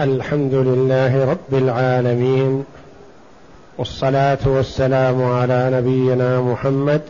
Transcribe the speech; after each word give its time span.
الحمد 0.00 0.54
لله 0.54 1.24
رب 1.30 1.54
العالمين 1.54 2.64
والصلاة 3.78 4.38
والسلام 4.46 5.22
على 5.22 5.70
نبينا 5.72 6.40
محمد 6.40 7.00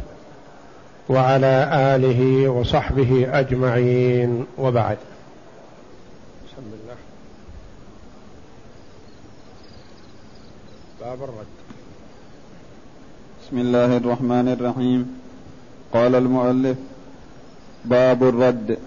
وعلى 1.09 1.71
آله 1.73 2.49
وصحبه 2.49 3.39
أجمعين 3.39 4.47
وبعد. 4.59 4.97
بسم 6.47 6.63
الله 6.73 6.97
باب 11.01 11.23
الرد. 11.23 11.53
بسم 13.43 13.59
الله 13.59 13.97
الرحمن 13.97 14.49
الرحيم. 14.49 15.21
قال 15.93 16.15
المؤلف 16.15 16.79
باب 17.85 18.23
الرد. 18.23 18.79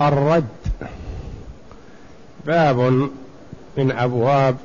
الرد. 0.00 0.48
باب 2.46 3.10
من 3.76 3.92
أبواب 3.92 4.56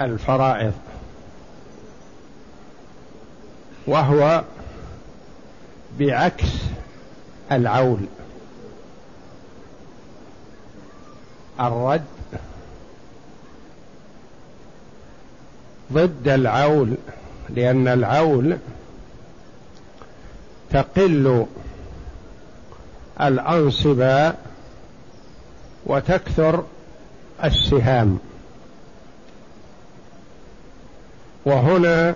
الفرائض 0.00 0.72
وهو 3.86 4.44
بعكس 5.98 6.48
العول 7.52 7.98
الرد 11.60 12.04
ضد 15.92 16.28
العول 16.28 16.94
لأن 17.50 17.88
العول 17.88 18.58
تقل 20.70 21.46
الانصبه 23.20 24.34
وتكثر 25.86 26.64
السهام. 27.44 28.18
وهنا 31.44 32.14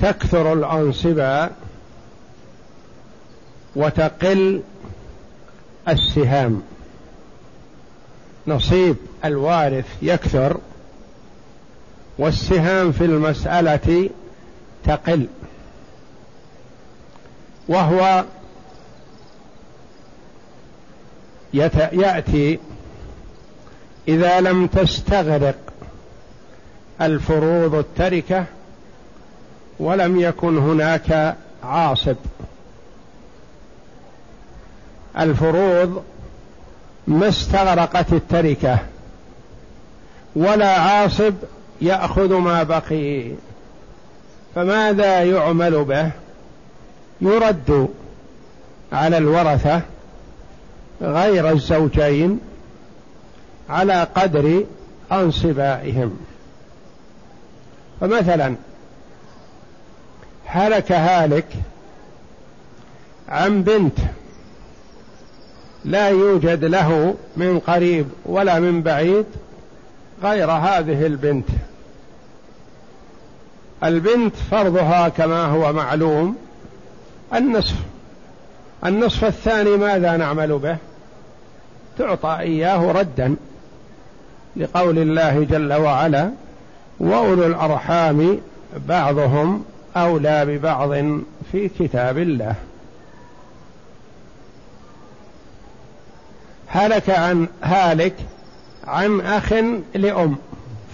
تكثر 0.00 0.52
الأنصبة 0.52 1.50
وتقل 3.76 4.62
السهام. 5.88 6.62
نصيب 8.46 8.96
الوارث 9.24 9.86
يكثر 10.02 10.56
والسهام 12.18 12.92
في 12.92 13.04
المسألة 13.04 14.10
تقل. 14.84 15.26
وهو 17.68 18.24
يأتي 21.92 22.58
إذا 24.10 24.40
لم 24.40 24.66
تستغرق 24.66 25.54
الفروض 27.00 27.74
التركة 27.74 28.44
ولم 29.80 30.20
يكن 30.20 30.58
هناك 30.58 31.36
عاصب. 31.64 32.16
الفروض 35.18 36.02
ما 37.06 37.28
استغرقت 37.28 38.12
التركة 38.12 38.78
ولا 40.36 40.80
عاصب 40.80 41.34
يأخذ 41.80 42.34
ما 42.34 42.62
بقي. 42.62 43.30
فماذا 44.54 45.24
يعمل 45.24 45.84
به؟ 45.84 46.10
يرد 47.20 47.88
على 48.92 49.18
الورثة 49.18 49.80
غير 51.02 51.50
الزوجين 51.50 52.40
على 53.70 54.06
قدر 54.14 54.64
أنصبائهم. 55.12 56.16
فمثلا 58.00 58.54
هلك 60.44 60.92
هالك 60.92 61.46
عن 63.28 63.62
بنت 63.62 63.98
لا 65.84 66.08
يوجد 66.08 66.64
له 66.64 67.14
من 67.36 67.58
قريب 67.58 68.06
ولا 68.26 68.60
من 68.60 68.82
بعيد 68.82 69.26
غير 70.22 70.50
هذه 70.50 71.06
البنت. 71.06 71.48
البنت 73.84 74.36
فرضها 74.50 75.08
كما 75.08 75.44
هو 75.44 75.72
معلوم 75.72 76.36
النصف. 77.34 77.74
النصف 78.84 79.24
الثاني 79.24 79.76
ماذا 79.76 80.16
نعمل 80.16 80.58
به؟ 80.58 80.76
تعطى 81.98 82.36
إياه 82.40 82.92
ردا. 82.92 83.36
لقول 84.56 84.98
الله 84.98 85.44
جل 85.44 85.72
وعلا 85.72 86.30
وأولو 87.00 87.46
الأرحام 87.46 88.38
بعضهم 88.88 89.64
أولى 89.96 90.46
ببعض 90.46 90.90
في 91.52 91.68
كتاب 91.78 92.18
الله. 92.18 92.54
هلك 96.66 97.10
عن 97.10 97.48
هالك 97.62 98.14
عن 98.84 99.20
أخ 99.20 99.52
لأم 99.94 100.36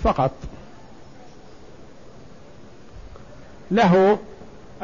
فقط. 0.05 0.31
له 3.71 4.19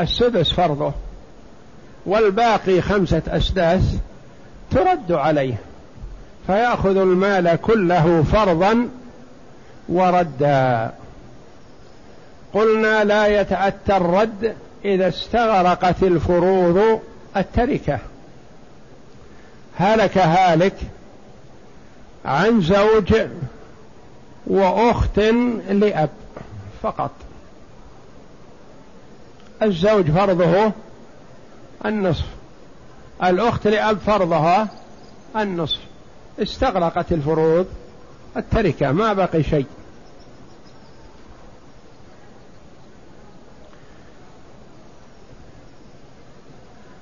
السدس 0.01 0.53
فرضه 0.53 0.93
والباقي 2.07 2.81
خمسة 2.81 3.23
أسداس 3.29 3.83
ترد 4.71 5.13
عليه. 5.13 5.55
فيأخذ 6.47 6.97
المال 6.97 7.59
كله 7.63 8.23
فرضا 8.33 8.89
وردا. 9.89 10.93
قلنا 12.55 13.05
لا 13.05 13.41
يتأتى 13.41 13.97
الرد 13.97 14.57
إذا 14.85 15.09
استغرقت 15.09 16.03
الفروض 16.03 17.01
التركة. 17.37 17.99
هلك 19.77 20.19
هالك 20.19 20.77
عن 22.25 22.61
زوج 22.61 23.15
وأخت 24.47 25.19
لأب 25.69 26.11
فقط. 26.83 27.11
الزوج 29.63 30.11
فرضه 30.11 30.73
النصف 31.85 32.27
الأخت 33.25 33.67
لأب 33.67 33.99
فرضها 33.99 34.69
النصف. 35.37 35.81
استغرقت 36.39 37.13
الفروض 37.13 37.67
التركة 38.37 38.93
ما 38.93 39.13
بقي 39.13 39.43
شيء. 39.43 39.67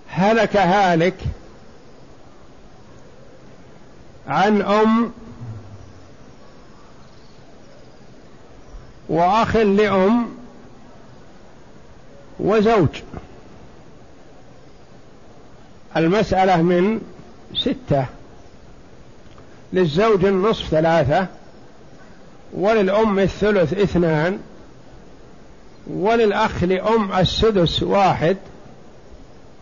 هلك 0.08 0.56
هالك 0.56 1.14
عن 4.28 4.62
أم 4.62 5.12
وأخ 9.08 9.56
لأم 9.56 10.28
وزوج. 12.40 13.02
المسألة 15.96 16.62
من 16.62 17.00
ستة. 17.54 18.06
للزوج 19.72 20.24
النصف 20.24 20.68
ثلاثة 20.68 21.26
وللأم 22.52 23.18
الثلث 23.18 23.72
اثنان 23.72 24.38
وللأخ 25.86 26.64
لأم 26.64 27.12
السدس 27.12 27.82
واحد. 27.82 28.36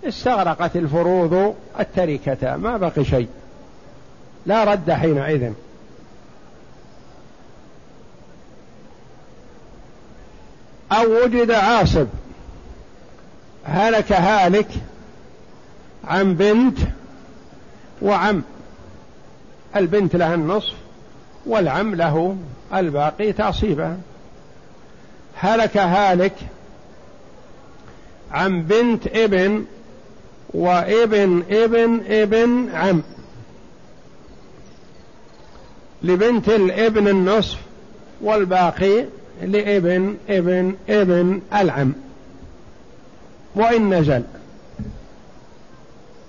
استغرقت 0.05 0.77
الفروض 0.77 1.55
التركة 1.81 2.57
ما 2.57 2.77
بقي 2.77 3.05
شيء. 3.05 3.29
لا 4.47 4.65
رد 4.65 4.91
حينئذ. 4.91 5.53
أو 10.93 11.25
وجد 11.25 11.51
عاصب 11.51 12.07
هلك 13.65 14.13
هالك 14.13 14.69
عن 16.05 16.35
بنت 16.35 16.79
وعم. 18.03 18.43
البنت 19.77 20.17
لها 20.17 20.35
النصف 20.35 20.75
والعم 21.47 21.95
له 21.95 22.37
الباقي 22.75 23.33
تعصيبا 23.33 23.99
هلك 25.35 25.77
هالك 25.77 26.35
عن 28.33 28.63
بنت 28.63 29.07
ابن 29.07 29.65
وابن 30.55 31.43
ابن 31.51 32.01
ابن 32.09 32.69
عم. 32.75 33.03
لبنت 36.03 36.49
الابن 36.49 37.09
النصف 37.09 37.59
والباقي 38.21 39.05
لابن 39.43 40.17
ابن 40.29 40.75
ابن 40.89 41.41
العم. 41.55 41.93
وإن 43.55 43.95
نزل. 43.95 44.23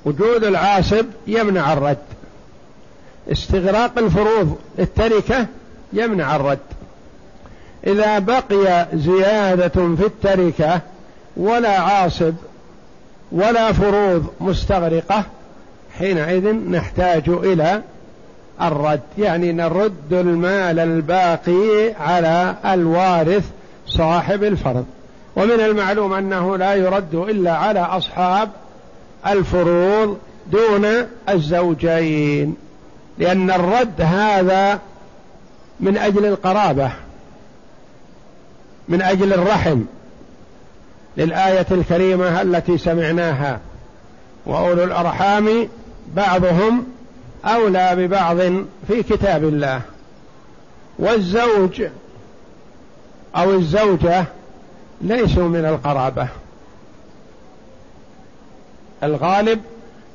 وجود 0.05 0.43
العاصب 0.43 1.05
يمنع 1.27 1.73
الرد. 1.73 1.97
استغراق 3.31 3.97
الفروض 3.97 4.57
التركة 4.79 5.45
يمنع 5.93 6.35
الرد. 6.35 6.59
إذا 7.87 8.19
بقي 8.19 8.87
زيادة 8.93 9.95
في 9.95 10.05
التركة 10.05 10.81
ولا 11.37 11.79
عاصب 11.79 12.33
ولا 13.31 13.71
فروض 13.71 14.25
مستغرقة 14.41 15.23
حينئذ 15.97 16.53
نحتاج 16.53 17.29
إلى 17.29 17.81
الرد. 18.61 19.01
يعني 19.17 19.51
نرد 19.51 20.13
المال 20.13 20.79
الباقي 20.79 21.93
على 21.99 22.55
الوارث 22.65 23.43
صاحب 23.85 24.43
الفرض. 24.43 24.85
ومن 25.35 25.59
المعلوم 25.59 26.13
أنه 26.13 26.57
لا 26.57 26.73
يرد 26.75 27.15
إلا 27.15 27.51
على 27.51 27.79
أصحاب 27.79 28.49
الفروض 29.27 30.17
دون 30.51 30.85
الزوجين. 31.29 32.55
لأن 33.19 33.51
الرد 33.51 34.01
هذا 34.01 34.79
من 35.79 35.97
أجل 35.97 36.25
القرابة 36.25 36.91
من 38.89 39.01
أجل 39.01 39.33
الرحم 39.33 39.81
للآية 41.17 41.65
الكريمة 41.71 42.41
التي 42.41 42.77
سمعناها. 42.77 43.59
وأولو 44.45 44.83
الأرحام 44.83 45.69
بعضهم 46.15 46.85
أولى 47.45 47.95
ببعض 47.95 48.37
في 48.87 49.03
كتاب 49.09 49.43
الله. 49.43 49.81
والزوج 50.99 51.83
أو 53.35 53.51
الزوجة 53.53 54.25
ليسوا 55.01 55.47
من 55.47 55.65
القرابة. 55.65 56.27
الغالب 59.03 59.61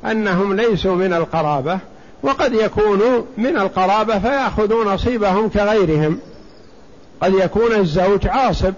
أنهم 0.05 0.56
ليسوا 0.56 0.95
من 0.95 1.12
القرابة. 1.12 1.79
وقد 2.25 2.53
يكونوا 2.53 3.23
من 3.37 3.56
القرابة 3.56 4.19
فياخذوا 4.19 4.85
نصيبهم 4.85 5.49
كغيرهم. 5.49 6.19
قد 7.21 7.35
يكون 7.35 7.73
الزوج 7.73 8.26
عاصب 8.26 8.75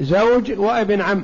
زوج 0.00 0.52
وابن 0.58 1.00
عم. 1.00 1.22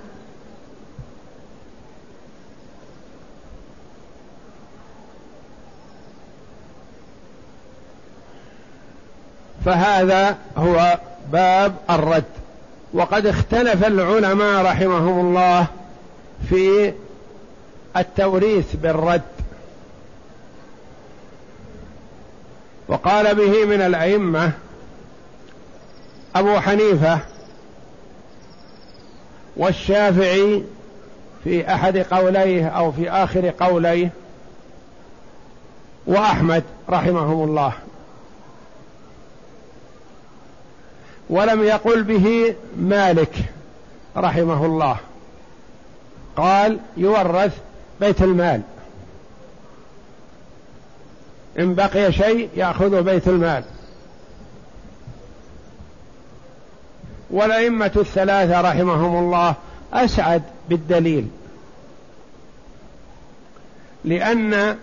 فهذا 9.65 10.39
هو 10.57 10.99
باب 11.33 11.75
الرد. 11.91 12.25
وقد 12.95 13.27
اختلف 13.27 13.87
العلماء 13.87 14.65
رحمهم 14.65 15.27
الله 15.27 15.67
في 16.49 16.93
التوريث 17.97 18.77
بالرد. 18.77 19.23
وقال 22.89 23.35
به 23.35 23.65
من 23.65 23.81
الأئمة 23.81 24.53
أبو 26.37 26.61
حنيفة 26.61 27.19
والشافعي 29.57 30.63
في 31.45 31.75
أحد 31.75 31.99
قوليه 31.99 32.69
أو 32.69 32.93
في 32.93 33.11
آخر 33.11 33.53
قوليه 33.61 34.11
وأحمد 36.07 36.65
رحمهم 36.91 37.49
الله. 37.49 37.73
ولم 41.31 41.65
يقل 41.65 42.03
به 42.03 42.55
مالك 42.77 43.35
رحمه 44.17 44.67
الله. 44.67 44.97
قال 46.37 46.79
يورث 46.97 47.59
بيت 48.01 48.23
المال. 48.23 48.63
إن 51.59 51.75
بقي 51.75 52.13
شيء 52.13 52.49
يأخذ 52.57 53.03
بيت 53.03 53.29
المال. 53.29 53.63
والأئمة 57.31 57.91
الثلاثة 57.97 58.61
رحمهم 58.61 59.25
الله 59.25 59.55
أسعد 59.93 60.43
بالدليل. 60.69 61.29
لأن 64.05 64.77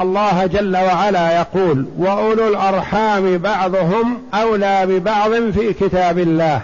الله 0.00 0.46
جل 0.46 0.76
وعلا 0.76 1.36
يقول 1.36 1.86
وأولو 1.98 2.48
الأرحام 2.48 3.38
بعضهم 3.38 4.22
أولى 4.34 4.86
ببعض 4.86 5.50
في 5.50 5.72
كتاب 5.72 6.18
الله. 6.18 6.62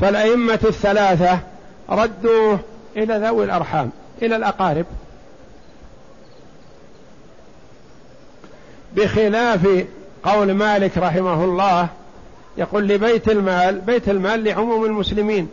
فالأئمة 0.00 0.60
الثلاثة 0.64 1.38
ردوا 1.90 2.56
إلى 2.96 3.18
ذوي 3.18 3.44
الأرحام 3.44 3.90
إلى 4.22 4.36
الأقارب. 4.36 4.86
بخلاف 8.96 9.84
قول 10.22 10.52
مالك 10.52 10.98
رحمه 10.98 11.44
الله 11.44 11.88
يقول 12.56 12.88
لبيت 12.88 13.28
المال 13.28 13.80
بيت 13.80 14.08
المال 14.08 14.44
لعموم 14.44 14.84
المسلمين. 14.84 15.48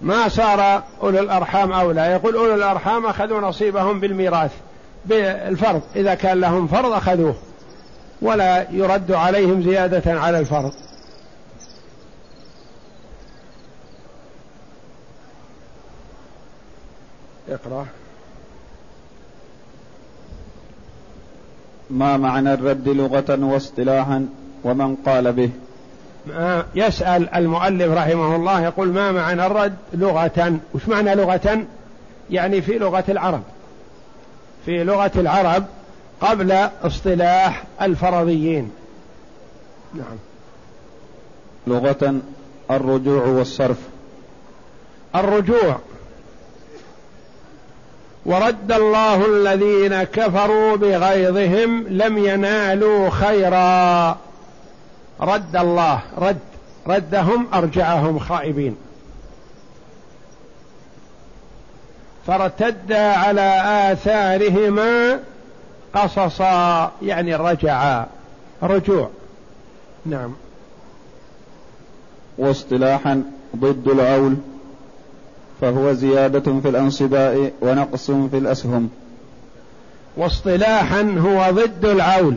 ما 0.00 0.28
صار 0.28 0.82
أولو 1.02 1.18
الأرحام 1.18 1.72
أولى؟ 1.72 2.00
يقول 2.00 2.36
أولو 2.36 2.54
الأرحام 2.54 3.06
أخذوا 3.06 3.40
نصيبهم 3.40 4.00
بالميراث 4.00 4.50
بالفرض. 5.04 5.82
إذا 5.96 6.14
كان 6.14 6.40
لهم 6.40 6.66
فرض 6.66 6.92
أخذوه 6.92 7.34
ولا 8.22 8.70
يرد 8.70 9.12
عليهم 9.12 9.62
زيادة 9.62 10.20
على 10.20 10.38
الفرض. 10.38 10.72
اقرأ. 17.48 17.86
ما 21.90 22.16
معنى 22.16 22.54
الرد 22.54 22.88
لغة 22.88 23.38
واصطلاحا 23.44 24.28
ومن 24.64 24.96
قال 24.96 25.32
به؟ 25.32 25.50
يسأل 26.74 27.28
المؤلف 27.34 27.92
رحمه 27.92 28.36
الله 28.36 28.60
يقول 28.60 28.88
ما 28.88 29.12
معنى 29.12 29.46
الرد 29.46 29.76
لغة؟ 29.94 30.56
وش 30.74 30.88
معنى 30.88 31.14
لغة؟ 31.14 31.64
يعني 32.30 32.62
في 32.62 32.78
لغة 32.78 33.04
العرب. 33.08 33.42
في 34.64 34.84
لغة 34.84 35.10
العرب 35.16 35.64
قبل 36.20 36.52
اصطلاح 36.82 37.64
الفرضيين. 37.82 38.70
نعم. 39.94 40.16
لغة 41.66 42.20
الرجوع 42.70 43.26
والصرف. 43.26 43.78
الرجوع. 45.14 45.78
ورد 48.26 48.72
الله 48.72 49.26
الذين 49.26 50.02
كفروا 50.02 50.76
بغيظهم 50.76 51.86
لم 51.88 52.18
ينالوا 52.18 53.10
خيرا. 53.10 54.16
رد 55.20 55.56
الله 55.56 56.00
رد 56.18 56.38
ردهم 56.86 57.46
أرجعهم 57.54 58.18
خائبين. 58.18 58.76
فارتدا 62.26 63.12
على 63.12 63.62
آثارهما 63.92 65.20
قصصا 65.94 66.92
يعني 67.02 67.34
رجعا 67.34 68.06
رجوع. 68.62 69.10
نعم. 70.06 70.32
واصطلاحا 72.38 73.22
ضد 73.56 73.88
العول 73.88 74.36
فهو 75.62 75.92
زيادة 75.92 76.60
في 76.60 76.68
الأنصباء 76.68 77.52
ونقص 77.60 78.10
في 78.10 78.38
الأسهم. 78.38 78.90
واصطلاحا 80.16 81.16
هو 81.18 81.50
ضد 81.50 81.84
العول. 81.84 82.36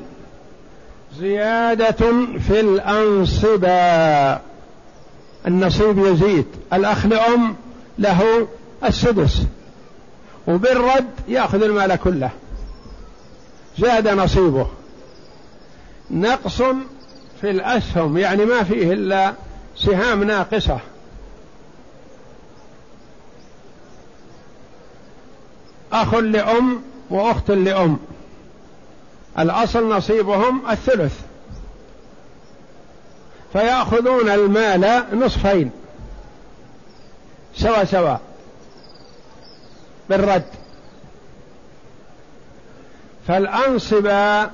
زيادة 1.19 2.11
في 2.47 2.59
الأنصبة 2.59 3.69
النصيب 5.47 6.05
يزيد. 6.05 6.45
الأخ 6.73 7.05
لأم 7.05 7.55
له 7.99 8.47
السدس. 8.83 9.41
وبالرد 10.47 11.05
يأخذ 11.27 11.63
المال 11.63 11.95
كله. 11.95 12.29
زاد 13.79 14.07
نصيبه. 14.07 14.67
نقص 16.11 16.61
في 17.41 17.49
الأسهم. 17.49 18.17
يعني 18.17 18.45
ما 18.45 18.63
فيه 18.63 18.93
إلا 18.93 19.33
سهام 19.77 20.23
ناقصة. 20.23 20.79
أخ 26.01 26.15
لأم 26.15 26.81
وأخت 27.09 27.51
لأم. 27.51 27.97
الأصل 29.39 29.89
نصيبهم 29.89 30.69
الثلث. 30.69 31.19
فيأخذون 33.53 34.29
المال 34.29 35.03
نصفين. 35.13 35.71
سوا 37.55 37.83
سوا. 37.83 38.17
بالرد. 40.09 40.45
فالأنصبة 43.27 44.49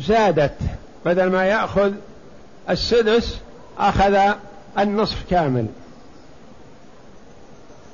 زادت. 0.00 0.56
بدل 1.04 1.30
ما 1.30 1.44
يأخذ 1.44 1.92
السدس 2.70 3.38
أخذ 3.78 4.32
النصف 4.78 5.16
كامل. 5.30 5.66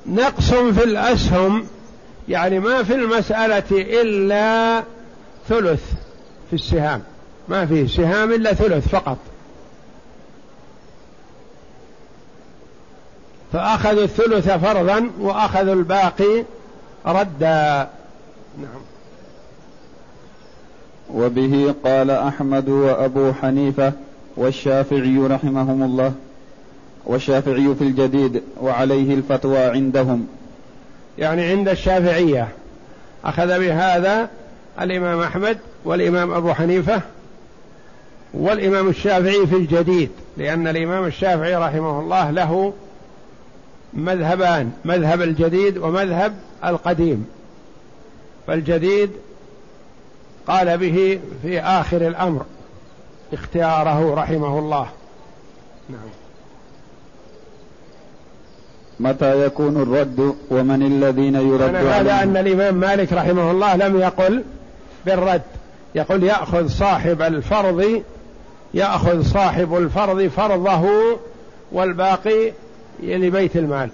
نقص 0.08 0.54
في 0.54 0.84
الأسهم 0.84 1.66
يعني 2.28 2.60
ما 2.60 2.82
في 2.82 2.94
المسألة 2.94 3.62
إلا 3.72 4.82
ثلث 5.48 5.82
في 6.50 6.56
السهام. 6.56 7.02
ما 7.48 7.66
فيه 7.66 7.86
سهام 7.86 8.32
إلا 8.32 8.52
ثلث 8.52 8.88
فقط. 8.88 9.18
فأخذوا 13.52 14.04
الثلث 14.04 14.48
فرضا 14.50 15.10
وأخذوا 15.20 15.74
الباقي 15.74 16.44
ردا. 17.06 17.88
نعم. 18.58 18.82
وبه 21.14 21.74
قال 21.84 22.10
أحمد 22.10 22.68
وأبو 22.68 23.32
حنيفة 23.32 23.92
والشافعي 24.36 25.18
رحمهم 25.18 25.82
الله. 25.82 26.12
والشافعي 27.08 27.74
في 27.74 27.84
الجديد 27.84 28.42
وعليه 28.60 29.14
الفتوى 29.14 29.58
عندهم. 29.58 30.26
يعني 31.18 31.44
عند 31.44 31.68
الشافعية. 31.68 32.48
أخذ 33.24 33.58
بهذا 33.58 34.28
الإمام 34.80 35.20
أحمد 35.20 35.58
والإمام 35.84 36.32
أبو 36.32 36.54
حنيفة 36.54 37.02
والإمام 38.34 38.88
الشافعي 38.88 39.46
في 39.46 39.56
الجديد 39.56 40.10
لأن 40.36 40.68
الإمام 40.68 41.04
الشافعي 41.04 41.54
رحمه 41.54 42.00
الله 42.00 42.30
له 42.30 42.72
مذهبان 43.94 44.72
مذهب 44.84 45.22
الجديد 45.22 45.78
ومذهب 45.78 46.34
القديم. 46.64 47.26
فالجديد 48.46 49.10
قال 50.46 50.78
به 50.78 51.20
في 51.42 51.60
آخر 51.60 52.06
الأمر 52.06 52.44
اختياره 53.32 54.14
رحمه 54.14 54.58
الله. 54.58 54.88
نعم. 55.88 56.17
متى 59.00 59.46
يكون 59.46 59.82
الرد 59.82 60.34
ومن 60.50 60.82
الذين 60.82 61.34
يرد 61.34 61.74
هذا 61.74 62.22
أن 62.22 62.36
الإمام 62.36 62.74
مالك 62.74 63.12
رحمه 63.12 63.50
الله 63.50 63.76
لم 63.76 64.00
يقل 64.00 64.44
بالرد. 65.06 65.42
يقول 65.94 66.22
يأخذ 66.22 66.68
صاحب 66.68 67.22
الفرض 67.22 68.02
يأخذ 68.74 69.22
صاحب 69.22 69.76
الفرض 69.76 70.26
فرضه 70.26 70.88
والباقي 71.72 72.52
لبيت 73.02 73.56
المال. 73.56 73.90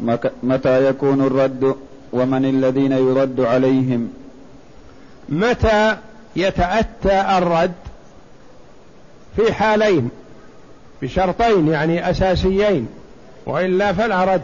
نعم. 0.00 0.18
متى 0.42 0.88
يكون 0.88 1.26
الرد 1.26 1.74
ومن 2.12 2.44
الذين 2.44 2.92
يرد 2.92 3.40
عليهم؟ 3.40 4.12
متى 5.28 5.96
يتأتى 6.36 7.38
الرد؟ 7.38 7.72
في 9.36 9.52
حالين. 9.52 10.10
بشرطين 11.04 11.68
يعني 11.68 12.10
أساسيين 12.10 12.88
وإلا 13.46 13.92
فلا 13.92 14.34
رد. 14.34 14.42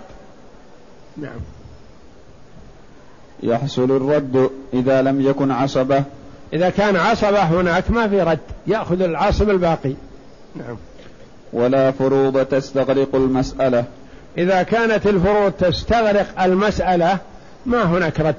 نعم. 1.17 1.41
يحصل 3.43 3.85
الرد 3.91 4.51
إذا 4.75 5.03
لم 5.03 5.21
يكن 5.21 5.51
عصبة. 5.51 6.03
إذا 6.53 6.71
كان 6.71 6.97
عصبة 6.97 7.43
هناك 7.43 7.91
ما 7.91 8.09
في 8.09 8.23
رد 8.23 8.39
يأخذ 8.67 9.03
العاصب 9.03 9.51
الباقي. 9.51 9.95
نعم. 10.57 10.77
ولا 11.53 11.91
فروض 11.91 12.45
تستغرق 12.45 13.15
المسألة. 13.15 13.85
إذا 14.39 14.63
كانت 14.63 15.07
الفروض 15.07 15.53
تستغرق 15.53 16.43
المسألة 16.43 17.19
ما 17.67 17.83
هناك 17.83 18.21
رد. 18.21 18.35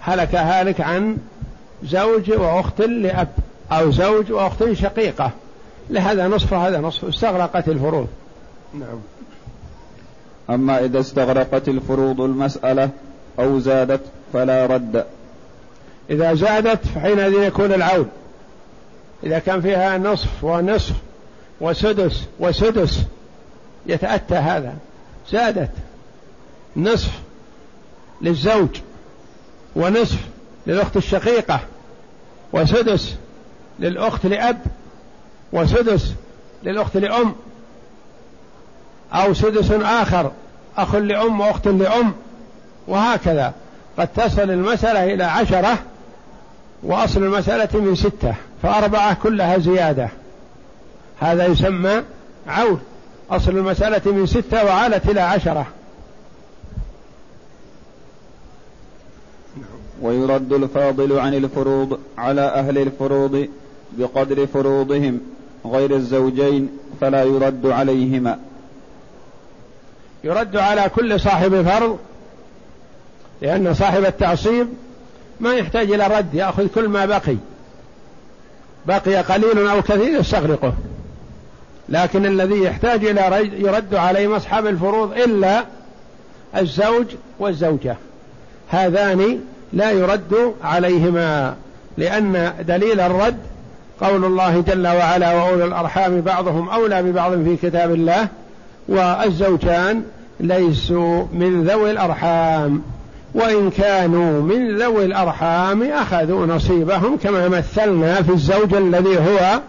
هلك 0.00 0.34
هالك 0.34 0.80
عن 0.80 1.16
زوج 1.84 2.32
وأخت 2.32 2.80
لأب 2.80 3.28
أو 3.72 3.90
زوج 3.90 4.32
وأخت 4.32 4.72
شقيقة. 4.72 5.30
لهذا 5.90 6.28
نصف 6.28 6.52
وهذا 6.52 6.80
نصف. 6.80 7.04
استغرقت 7.04 7.68
الفروض. 7.68 8.08
نعم. 8.74 9.00
أما 10.50 10.84
إذا 10.84 11.00
استغرقت 11.00 11.68
الفروض 11.68 12.20
المسألة 12.20 12.90
أو 13.38 13.58
زادت 13.58 14.00
فلا 14.32 14.66
رد. 14.66 15.04
إذا 16.10 16.34
زادت 16.34 16.86
فحينئذ 16.86 17.32
يكون 17.32 17.72
العون. 17.72 18.08
إذا 19.24 19.38
كان 19.38 19.60
فيها 19.60 19.98
نصف 19.98 20.44
ونصف 20.44 20.94
وسدس 21.60 22.24
وسدس 22.40 23.02
يتأتى 23.86 24.34
هذا. 24.34 24.74
زادت. 25.30 25.70
نصف 26.76 27.10
للزوج 28.22 28.68
ونصف 29.76 30.18
للأخت 30.66 30.96
الشقيقة 30.96 31.60
وسدس 32.52 33.14
للأخت 33.80 34.26
لأب 34.26 34.58
وسدس 35.54 36.12
للأخت 36.62 36.96
لأم 36.96 37.34
أو 39.12 39.34
سدس 39.34 39.70
آخر 39.70 40.30
أخ 40.76 40.94
لأم 40.94 41.40
وأخت 41.40 41.68
لأم 41.68 42.12
وهكذا. 42.88 43.52
قد 43.98 44.08
تصل 44.08 44.50
المسألة 44.50 45.14
إلى 45.14 45.24
عشرة 45.24 45.78
وأصل 46.82 47.22
المسألة 47.22 47.80
من 47.80 47.94
ستة 47.94 48.34
فأربعة 48.62 49.14
كلها 49.22 49.58
زيادة. 49.58 50.08
هذا 51.20 51.46
يسمى 51.46 52.02
عود 52.46 52.78
أصل 53.30 53.50
المسألة 53.50 54.12
من 54.12 54.26
ستة 54.26 54.64
وعالت 54.64 55.08
إلى 55.08 55.20
عشرة. 55.20 55.66
ويرد 60.02 60.52
الفاضل 60.52 61.18
عن 61.18 61.34
الفروض 61.34 62.00
على 62.18 62.40
أهل 62.40 62.78
الفروض 62.78 63.48
بقدر 63.92 64.46
فروضهم. 64.46 65.20
غير 65.66 65.96
الزوجين 65.96 66.68
فلا 67.00 67.22
يرد 67.22 67.66
عليهما. 67.66 68.38
يرد 70.24 70.56
على 70.56 70.90
كل 70.94 71.20
صاحب 71.20 71.62
فرض 71.62 71.98
لأن 73.42 73.74
صاحب 73.74 74.04
التعصيب 74.04 74.68
ما 75.40 75.54
يحتاج 75.54 75.92
إلى 75.92 76.06
رد 76.06 76.34
يأخذ 76.34 76.66
كل 76.66 76.88
ما 76.88 77.06
بقي. 77.06 77.36
بقي 78.86 79.16
قليل 79.16 79.68
أو 79.68 79.82
كثير 79.82 80.20
يستغرقه. 80.20 80.74
لكن 81.88 82.26
الذي 82.26 82.62
يحتاج 82.62 83.04
إلى 83.04 83.50
يرد 83.58 83.94
عليه 83.94 84.36
أصحاب 84.36 84.66
الفروض 84.66 85.12
إلا 85.12 85.64
الزوج 86.56 87.06
والزوجة. 87.38 87.96
هذان 88.68 89.40
لا 89.72 89.90
يرد 89.90 90.54
عليهما 90.62 91.56
لأن 91.98 92.54
دليل 92.68 93.00
الرد 93.00 93.38
قول 94.00 94.24
الله 94.24 94.60
جل 94.60 94.86
وعلا 94.86 95.34
وأولو 95.34 95.64
الأرحام 95.64 96.20
بعضهم 96.20 96.68
أولى 96.68 97.02
ببعض 97.02 97.32
في 97.32 97.56
كتاب 97.56 97.94
الله 97.94 98.28
والزوجان 98.88 100.02
ليسوا 100.40 101.24
من 101.32 101.64
ذوي 101.64 101.90
الأرحام 101.90 102.82
وإن 103.34 103.70
كانوا 103.70 104.42
من 104.42 104.78
ذوي 104.78 105.04
الأرحام 105.04 105.82
أخذوا 105.82 106.46
نصيبهم 106.46 107.16
كما 107.16 107.48
مثلنا 107.48 108.22
في 108.22 108.32
الزوج 108.32 108.74
الذي 108.74 109.18
هو 109.18 109.60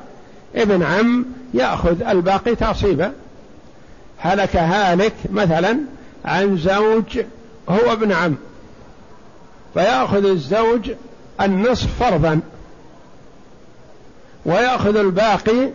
ابن 0.55 0.83
عم 0.83 1.25
يأخذ 1.53 2.01
الباقي 2.01 2.55
تعصيبا. 2.55 3.11
هلك 4.17 4.55
هالك 4.55 5.13
مثلا 5.31 5.77
عن 6.25 6.57
زوج 6.57 7.19
هو 7.69 7.93
ابن 7.93 8.11
عم 8.11 8.35
فيأخذ 9.73 10.25
الزوج 10.25 10.91
النصف 11.41 12.03
فرضا. 12.03 12.39
ويأخذ 14.45 14.97
الباقي 14.97 15.69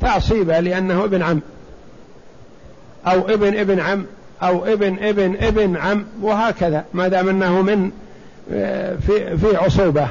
تعصيبا 0.00 0.52
لأنه 0.52 1.04
ابن 1.04 1.22
عم. 1.22 1.40
أو 3.06 3.20
ابن 3.28 3.58
ابن 3.58 3.80
عم 3.80 4.06
أو 4.42 4.64
ابن 4.64 4.98
ابن 5.04 5.36
ابن 5.40 5.76
عم 5.76 6.06
وهكذا 6.22 6.84
ما 6.94 7.08
دام 7.08 7.28
أنه 7.28 7.62
من 7.62 7.90
آه، 8.52 8.96
في 8.96 9.36
في 9.36 9.56
عصوبة. 9.56 10.08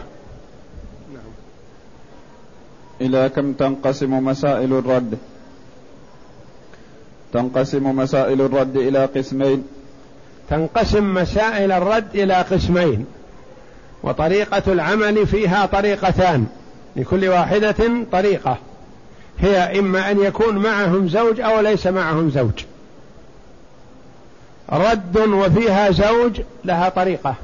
إلى 3.02 3.30
كم 3.36 3.54
تنقسم 3.54 4.26
مسائل 4.26 4.74
الرد؟ 4.74 5.18
تنقسم 7.34 7.96
مسائل 7.96 8.42
الرد 8.42 8.78
إلى 8.78 9.06
قسمين. 9.06 9.64
تنقسم 10.50 11.14
مسائل 11.14 11.72
الرد 11.72 12.16
إلى 12.16 12.34
قسمين. 12.34 13.06
وطريقة 14.04 14.74
العمل 14.74 15.28
فيها 15.28 15.66
طريقتان. 15.66 16.48
لكل 16.96 17.28
واحدة 17.28 18.06
طريقة. 18.12 18.58
هي 19.40 19.80
إما 19.80 20.12
أن 20.12 20.20
يكون 20.20 20.58
معهم 20.58 21.10
زوج 21.10 21.42
أو 21.42 21.60
ليس 21.60 21.88
معهم 21.88 22.30
زوج. 22.30 22.64
رد 24.72 25.18
وفيها 25.18 25.92
زوج 25.92 26.42
لها 26.66 26.90
طريقة. 26.90 27.36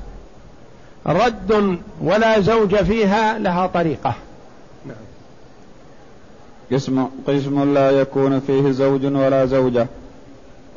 رد 1.08 1.78
ولا 2.02 2.40
زوج 2.40 2.76
فيها 2.76 3.40
لها 3.40 3.68
طريقة. 3.68 4.14
نعم. 4.86 4.96
قسم 6.72 7.08
قسم 7.28 7.74
لا 7.74 7.92
يكون 7.92 8.40
فيه 8.40 8.72
زوج 8.72 9.06
ولا 9.06 9.46
زوجة. 9.46 9.88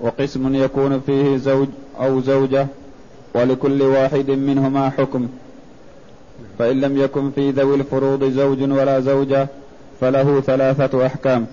وقسم 0.01 0.55
يكون 0.55 1.01
فيه 1.01 1.37
زوج 1.37 1.69
أو 2.01 2.21
زوجة. 2.21 2.67
ولكل 3.35 3.83
واحد 3.83 4.31
منهما 4.31 4.91
حكم. 4.91 5.29
فإن 6.59 6.81
لم 6.81 6.99
يكن 6.99 7.31
في 7.31 7.51
ذوي 7.51 7.77
الفروض 7.77 8.25
زوج 8.25 8.63
ولا 8.63 9.01
زوجة 9.01 9.49
فله 10.01 10.41
ثلاثة 10.41 11.07
أحكام. 11.07 11.47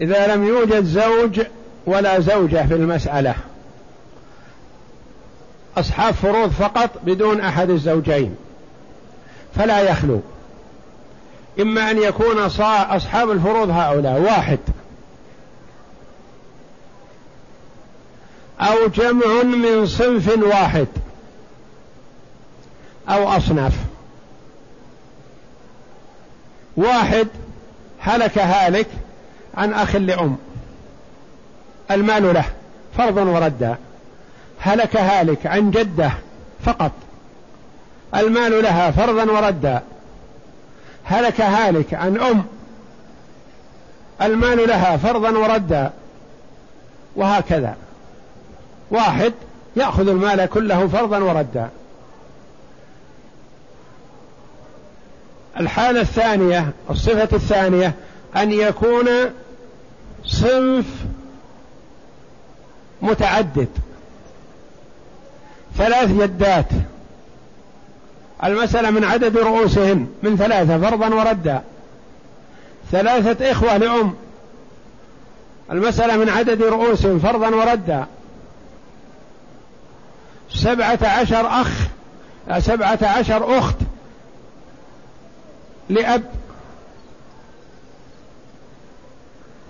إذا 0.00 0.34
لم 0.34 0.44
يوجد 0.44 0.84
زوج 0.84 1.40
ولا 1.86 2.20
زوجة 2.20 2.66
في 2.66 2.74
المسألة 2.74 3.34
أصحاب 5.76 6.14
فروض 6.14 6.50
فقط 6.50 6.90
بدون 7.06 7.40
أحد 7.40 7.70
الزوجين 7.70 8.36
فلا 9.54 9.80
يخلو. 9.80 10.20
إما 11.60 11.90
أن 11.90 11.98
يكون 11.98 12.38
أصحاب 12.38 13.30
الفروض 13.30 13.70
هؤلاء 13.70 14.20
واحد 14.20 14.58
أو 18.60 18.88
جمع 18.88 19.42
من 19.42 19.86
صنف 19.86 20.38
واحد. 20.42 20.86
أو 23.08 23.28
أصناف. 23.28 23.72
واحد 26.76 27.28
هلك 28.00 28.38
هالك 28.38 28.86
عن 29.54 29.72
أخ 29.72 29.96
لأم. 29.96 30.36
المال 31.90 32.34
له 32.34 32.44
فرضا 32.98 33.22
وردا 33.22 33.76
هلك 34.60 34.96
هالك 34.96 35.46
عن 35.46 35.70
جدة 35.70 36.10
فقط. 36.64 36.92
المال 38.14 38.62
لها 38.62 38.90
فرضا 38.90 39.32
وردا 39.32 39.82
هلك 41.04 41.40
هالك 41.40 41.94
عن 41.94 42.20
أم. 42.20 42.44
المال 44.22 44.68
لها 44.68 44.96
فرضا 44.96 45.30
وردا 45.30 45.90
وهكذا. 47.16 47.76
واحد 48.90 49.32
يأخذ 49.76 50.08
المال 50.08 50.46
كله 50.46 50.88
فرضا 50.88 51.18
وردا. 51.18 51.68
الحالة 55.60 56.00
الثانية 56.00 56.72
الصفة 56.90 57.36
الثانية 57.36 57.94
أن 58.36 58.52
يكون 58.52 59.08
صنف 60.24 60.86
متعدد. 63.02 63.68
ثلاث 65.76 66.10
يدات. 66.10 66.68
المسألة 68.44 68.90
من 68.90 69.04
عدد 69.04 69.38
رؤوسهن 69.38 70.06
من 70.22 70.36
ثلاثة 70.36 70.78
فرضا 70.78 71.14
وردا. 71.14 71.62
ثلاثة 72.92 73.52
إخوة 73.52 73.76
لأم. 73.76 74.14
المسألة 75.72 76.16
من 76.16 76.28
عدد 76.28 76.62
رؤوسهم 76.62 77.18
فرضا 77.18 77.48
وردا. 77.48 78.06
سبعة 80.54 80.98
عشر 81.02 81.46
أخ 81.46 81.70
سبعة 82.58 82.98
عشر 83.02 83.58
أخت. 83.58 83.76
لأب. 85.88 86.22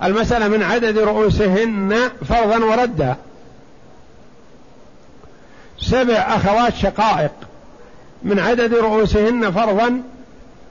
المسألة 0.02 0.49
من 0.49 0.62
عدد 0.62 0.99
رؤوسهن 0.99 2.11
فرضا 2.28 2.64
وردا. 2.64 3.16
سبع 5.81 6.14
أخوات 6.14 6.75
شقائق. 6.75 7.33
من 8.23 8.38
عدد 8.38 8.75
رؤوسهن 8.75 9.50
فرضا 9.50 10.02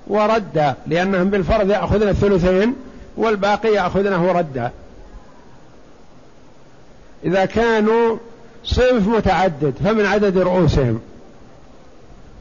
وردا 0.07 0.75
لأنهم 0.87 1.29
بالفرض 1.29 1.69
يأخذن 1.69 2.09
الثلثين 2.09 2.75
والباقي 3.17 3.73
يأخذنه 3.73 4.31
ردا. 4.31 4.71
إذا 7.23 7.45
كانوا 7.45 8.17
صنف 8.63 9.07
متعدد 9.07 9.73
فمن 9.83 10.05
عدد 10.05 10.37
رؤوسهم. 10.37 11.01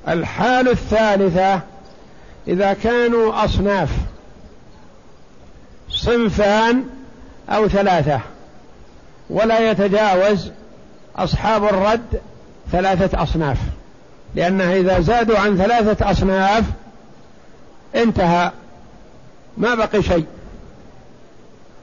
الحال 0.08 0.68
الثالثة 0.68 1.60
إذا 2.48 2.72
كانوا 2.72 3.44
أصناف 3.44 3.90
صنفان 5.88 6.84
أو 7.48 7.68
ثلاثة 7.68 8.20
ولا 9.30 9.70
يتجاوز 9.70 10.50
أصحاب 11.16 11.64
الرد 11.64 12.20
ثلاثة 12.72 13.22
أصناف 13.22 13.58
لأنها 14.34 14.76
إذا 14.76 15.00
زادوا 15.00 15.38
عن 15.38 15.56
ثلاثة 15.56 16.10
أصناف 16.10 16.64
انتهى 17.94 18.50
ما 19.56 19.74
بقي 19.74 20.02
شيء. 20.02 20.26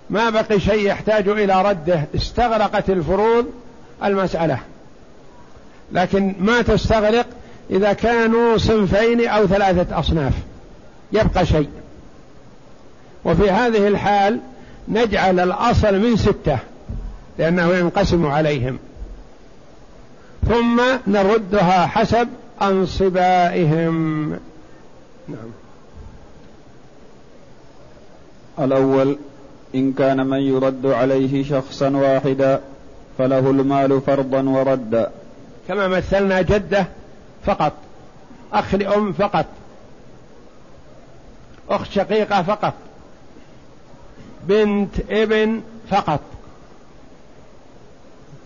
ما 0.10 0.30
بقي 0.30 0.60
شيء 0.60 0.86
يحتاج 0.88 1.28
إلى 1.28 1.62
رده 1.62 2.04
استغرقت 2.16 2.90
الفروض 2.90 3.46
المسألة. 4.04 4.60
لكن 5.92 6.36
ما 6.40 6.62
تستغرق 6.62 7.26
إذا 7.70 7.94
كانوا 7.94 8.58
صنفين 8.58 9.28
أو 9.28 9.48
ثلاثة 9.48 10.00
أصناف 10.00 10.34
يبقى 11.12 11.46
شيء. 11.46 11.70
وفي 13.26 13.52
هذه 13.52 13.88
الحال 13.88 14.40
نجعل 14.88 15.40
الأصل 15.40 16.00
من 16.00 16.18
ستة 16.18 16.58
لأنه 17.40 17.74
ينقسم 17.74 18.26
عليهم. 18.26 18.80
ثم 20.48 20.82
نردها 21.08 21.86
حسب 21.86 22.28
أنصبائهم. 22.62 24.30
نعم. 25.28 25.50
الأول 28.60 29.18
إن 29.76 29.94
كان 29.94 30.28
من 30.28 30.40
يرد 30.40 30.86
عليه 30.86 31.44
شخصا 31.44 31.90
واحدا 31.90 32.62
فله 33.18 33.40
المال 33.50 34.02
فرضا 34.02 34.42
وردا. 34.42 35.12
كما 35.68 35.88
مثلنا 35.88 36.42
جدة 36.42 36.88
فقط. 37.48 37.74
أخ 38.54 38.76
لأم 38.76 39.14
فقط. 39.14 39.46
أخت 41.70 41.92
شقيقة 41.92 42.44
فقط. 42.44 42.74
بنت 44.44 44.96
ابن 45.10 45.62
فقط. 45.90 46.20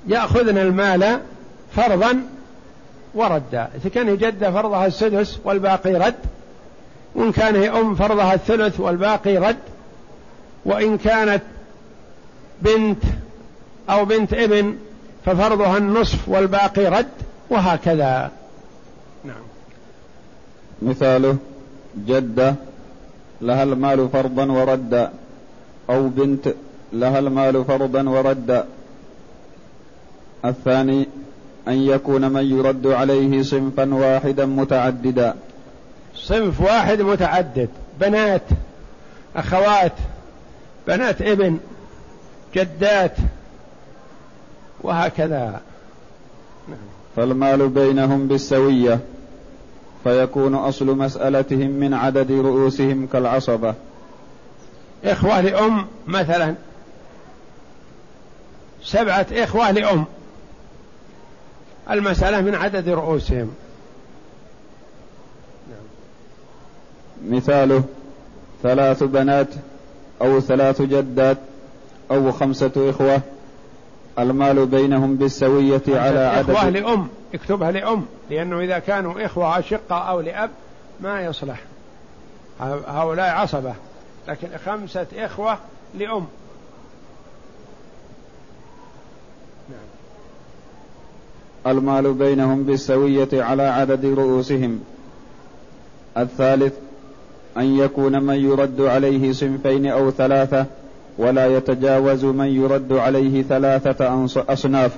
يأخذن 0.07 0.57
المال 0.57 1.21
فرضا 1.75 2.23
وردا. 3.13 3.69
إذا 3.75 3.89
كان 3.89 4.17
جدة 4.17 4.51
فرضها 4.51 4.85
السدس 4.85 5.39
والباقي 5.43 5.93
رد. 5.93 6.15
وإن 7.15 7.31
كان 7.31 7.55
هي 7.55 7.69
أم 7.69 7.95
فرضها 7.95 8.33
الثلث 8.33 8.79
والباقي 8.79 9.37
رد. 9.37 9.57
وإن 10.65 10.97
كانت 10.97 11.41
بنت 12.61 13.03
أو 13.89 14.05
بنت 14.05 14.33
ابن 14.33 14.77
ففرضها 15.25 15.77
النصف 15.77 16.29
والباقي 16.29 16.85
رد. 16.85 17.11
وهكذا. 17.49 18.40
مثاله 20.81 21.37
جدة 22.07 22.55
لها 23.41 23.63
المال 23.63 24.09
فرضا 24.09 24.45
وردا 24.45 25.11
أو 25.89 26.07
بنت 26.07 26.53
لها 26.93 27.19
المال 27.19 27.65
فرضا 27.65 28.09
وردا 28.09 28.65
الثاني 30.45 31.07
أن 31.67 31.73
يكون 31.73 32.31
من 32.31 32.59
يرد 32.59 32.87
عليه 32.87 33.41
صنفا 33.43 33.93
واحدا 33.93 34.45
متعددا. 34.45 35.35
صنف 36.15 36.61
واحد 36.61 37.01
متعدد. 37.01 37.69
بنات 37.99 38.41
أخوات 39.35 39.93
بنات 40.87 41.21
ابن 41.21 41.57
جدات 42.55 43.15
وهكذا. 44.81 45.61
فالمال 47.15 47.69
بينهم 47.69 48.27
بالسوية. 48.27 48.99
فيكون 50.03 50.55
أصل 50.55 50.85
مسألتهم 50.85 51.69
من 51.69 51.93
عدد 51.93 52.31
رؤوسهم 52.31 53.07
كالعصبة. 53.13 53.75
إخوة 55.03 55.41
لأم 55.41 55.87
مثلا. 56.07 56.55
سبعة 58.83 59.27
إخوة 59.31 59.71
لأم. 59.71 60.05
المسألة 61.91 62.41
من 62.41 62.55
عدد 62.55 62.89
رؤوسهم. 62.89 63.51
مثاله 67.27 67.83
ثلاث 68.63 69.03
بنات 69.03 69.47
أو 70.21 70.39
ثلاث 70.39 70.81
جدات 70.81 71.37
أو 72.11 72.31
خمسة 72.31 72.71
إخوة. 72.77 73.21
المال 74.19 74.65
بينهم 74.65 75.15
بالسوية 75.15 75.81
على 75.87 76.19
عدد 76.19 76.49
إخوة 76.49 76.69
لأم 76.69 77.07
اكتبها 77.33 77.71
لأم 77.71 78.05
لأنه 78.29 78.59
إذا 78.59 78.79
كانوا 78.79 79.25
إخوة 79.25 79.59
أشقة 79.59 79.95
أو 79.95 80.19
لأب 80.19 80.49
ما 80.99 81.21
يصلح. 81.21 81.63
هؤلاء 82.87 83.29
عصبة 83.29 83.73
لكن 84.27 84.47
خمسة 84.65 85.07
إخوة 85.15 85.57
لأم. 85.97 86.25
المال 91.67 92.13
بينهم 92.13 92.63
بالسوية 92.63 93.29
على 93.33 93.63
عدد 93.63 94.05
رؤوسهم. 94.05 94.83
الثالث 96.17 96.73
أن 97.57 97.77
يكون 97.77 98.23
من 98.23 98.35
يرد 98.35 98.81
عليه 98.81 99.33
صنفين 99.33 99.87
أو 99.87 100.11
ثلاثة 100.11 100.65
ولا 101.17 101.47
يتجاوز 101.57 102.25
من 102.25 102.47
يرد 102.47 102.93
عليه 102.93 103.43
ثلاثة 103.43 104.25
أصناف 104.49 104.91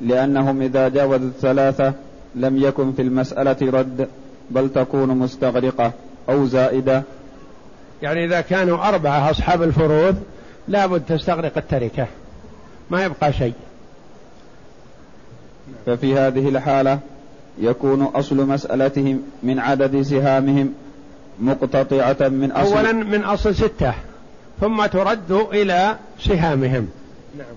لأنهم 0.00 0.62
إذا 0.62 0.88
جاوزوا 0.88 1.26
الثلاثة 1.28 1.92
لم 2.34 2.62
يكن 2.62 2.92
في 2.92 3.02
المسألة 3.02 3.56
رد 3.62 4.08
بل 4.50 4.68
تكون 4.68 5.08
مستغرقة 5.08 5.92
أو 6.28 6.46
زائدة. 6.46 7.02
يعني 8.02 8.24
إذا 8.24 8.40
كانوا 8.40 8.88
أربعة 8.88 9.30
أصحاب 9.30 9.62
الفروض 9.62 10.16
لابد 10.68 11.02
تستغرق 11.08 11.52
التركة 11.56 12.06
ما 12.90 13.04
يبقى 13.04 13.32
شيء. 13.32 13.54
ففي 15.86 16.14
هذه 16.14 16.48
الحالة 16.48 16.98
يكون 17.58 18.02
أصل 18.02 18.36
مسألتهم 18.36 19.22
من 19.42 19.58
عدد 19.58 20.02
سهامهم 20.02 20.74
مقتطعة 21.40 22.28
من 22.28 22.52
أصل 22.52 22.76
أولا 22.76 22.92
من 22.92 23.24
أصل 23.24 23.54
ستة. 23.54 23.94
ثم 24.60 24.86
ترد 24.86 25.32
إلى 25.32 25.96
سهامهم. 26.20 26.88
نعم. 27.38 27.54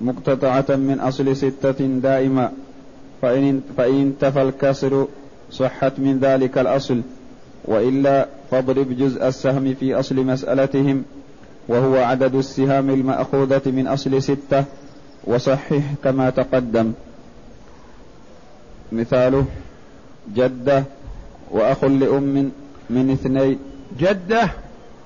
مقتطعة 0.00 0.76
من 0.76 1.00
أصل 1.00 1.36
ستة 1.36 1.86
دائما 1.86 2.52
فإن, 3.22 3.60
فإن 3.76 4.00
انتفى 4.00 4.42
الكسر 4.42 5.06
صحت 5.50 5.92
من 5.98 6.18
ذلك 6.18 6.58
الأصل. 6.58 7.00
وإلا 7.64 8.28
فاضرب 8.50 8.98
جزء 8.98 9.28
السهم 9.28 9.74
في 9.74 9.94
أصل 9.94 10.16
مسألتهم. 10.16 11.04
وهو 11.68 11.96
عدد 11.96 12.34
السهام 12.34 12.90
المأخوذة 12.90 13.62
من 13.66 13.86
أصل 13.86 14.22
ستة. 14.22 14.64
وصحح 15.24 15.94
كما 16.04 16.30
تقدم. 16.30 16.92
مثاله 18.92 19.44
جدة 20.34 20.84
وأخ 21.50 21.84
لأم 21.84 22.50
من 22.90 23.10
اثنين. 23.10 23.58
جدة 23.98 24.50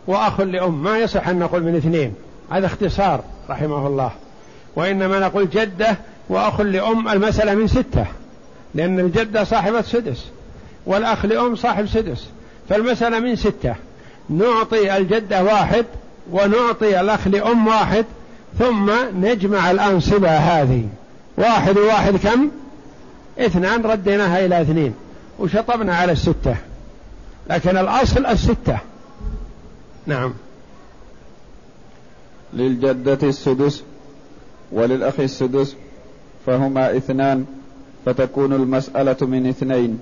وأخ 0.07 0.41
لأم. 0.41 0.83
ما 0.83 0.99
يصح 0.99 1.29
أن 1.29 1.39
نقول 1.39 1.63
من 1.63 1.77
اثنين. 1.77 2.15
هذا 2.51 2.67
اختصار 2.67 3.21
رحمه 3.51 3.87
الله. 3.87 4.11
وإنما 4.77 5.19
نقول 5.19 5.51
جدة 5.51 5.97
وأخ 6.29 6.61
لأم 6.61 7.09
المسألة 7.09 7.55
من 7.55 7.67
ستة. 7.67 8.07
لأن 8.75 9.01
الجدة 9.01 9.45
صاحبة 9.45 9.83
سدس 9.83 10.25
والأخ 10.87 11.25
لأم 11.25 11.57
صاحب 11.57 11.87
سدس. 11.87 12.29
فالمسألة 12.69 13.21
من 13.21 13.37
ستة. 13.37 13.75
نعطي 14.31 14.97
الجدة 14.97 15.43
واحد 15.43 15.85
ونعطي 16.33 17.01
الأخ 17.01 17.29
لأم 17.29 17.67
واحد 17.67 18.05
ثم 18.59 18.91
نجمع 19.21 19.71
الأنصبة 19.71 20.31
هذه. 20.31 20.89
واحد 21.37 21.79
وواحد 21.79 22.17
كم؟ 22.17 22.49
اثنان. 23.39 23.87
رديناها 23.87 24.45
إلى 24.45 24.63
اثنين. 24.63 24.95
وشطبنا 25.39 25.97
على 25.97 26.13
الستة. 26.13 26.57
لكن 27.51 27.77
الأصل 27.77 28.27
الستة. 28.27 28.79
نعم. 30.07 30.35
للجدة 32.53 33.19
السدس 33.23 33.83
وللأخ 34.73 35.21
السدس 35.21 35.77
فهما 36.47 36.97
اثنان 36.97 37.47
فتكون 38.07 38.53
المسألة 38.53 39.17
من 39.21 39.47
اثنين 39.47 40.01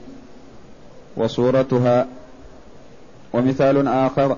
وصورتها 1.16 2.06
ومثال 3.32 3.88
آخر 3.88 4.36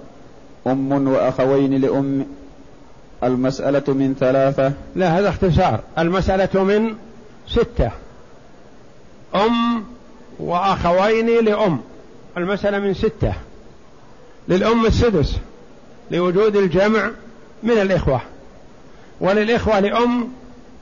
أم 0.66 1.08
وأخوين 1.08 1.80
لأم 1.80 2.26
المسألة 3.24 3.94
من 3.94 4.14
ثلاثة. 4.20 4.72
لا 4.96 5.18
هذا 5.18 5.28
اختصار. 5.28 5.80
المسألة 5.98 6.64
من 6.64 6.94
ستة 7.48 7.90
أم 9.34 9.84
وأخوين 10.38 11.44
لأم 11.44 11.80
المسألة 12.36 12.78
من 12.78 12.94
ستة. 12.94 13.32
للأم 14.48 14.86
السدس. 14.86 15.36
لوجود 16.12 16.56
الجمع 16.56 17.10
من 17.62 17.70
الإخوة. 17.70 18.20
وللإخوة 19.20 19.80
لأم 19.80 20.32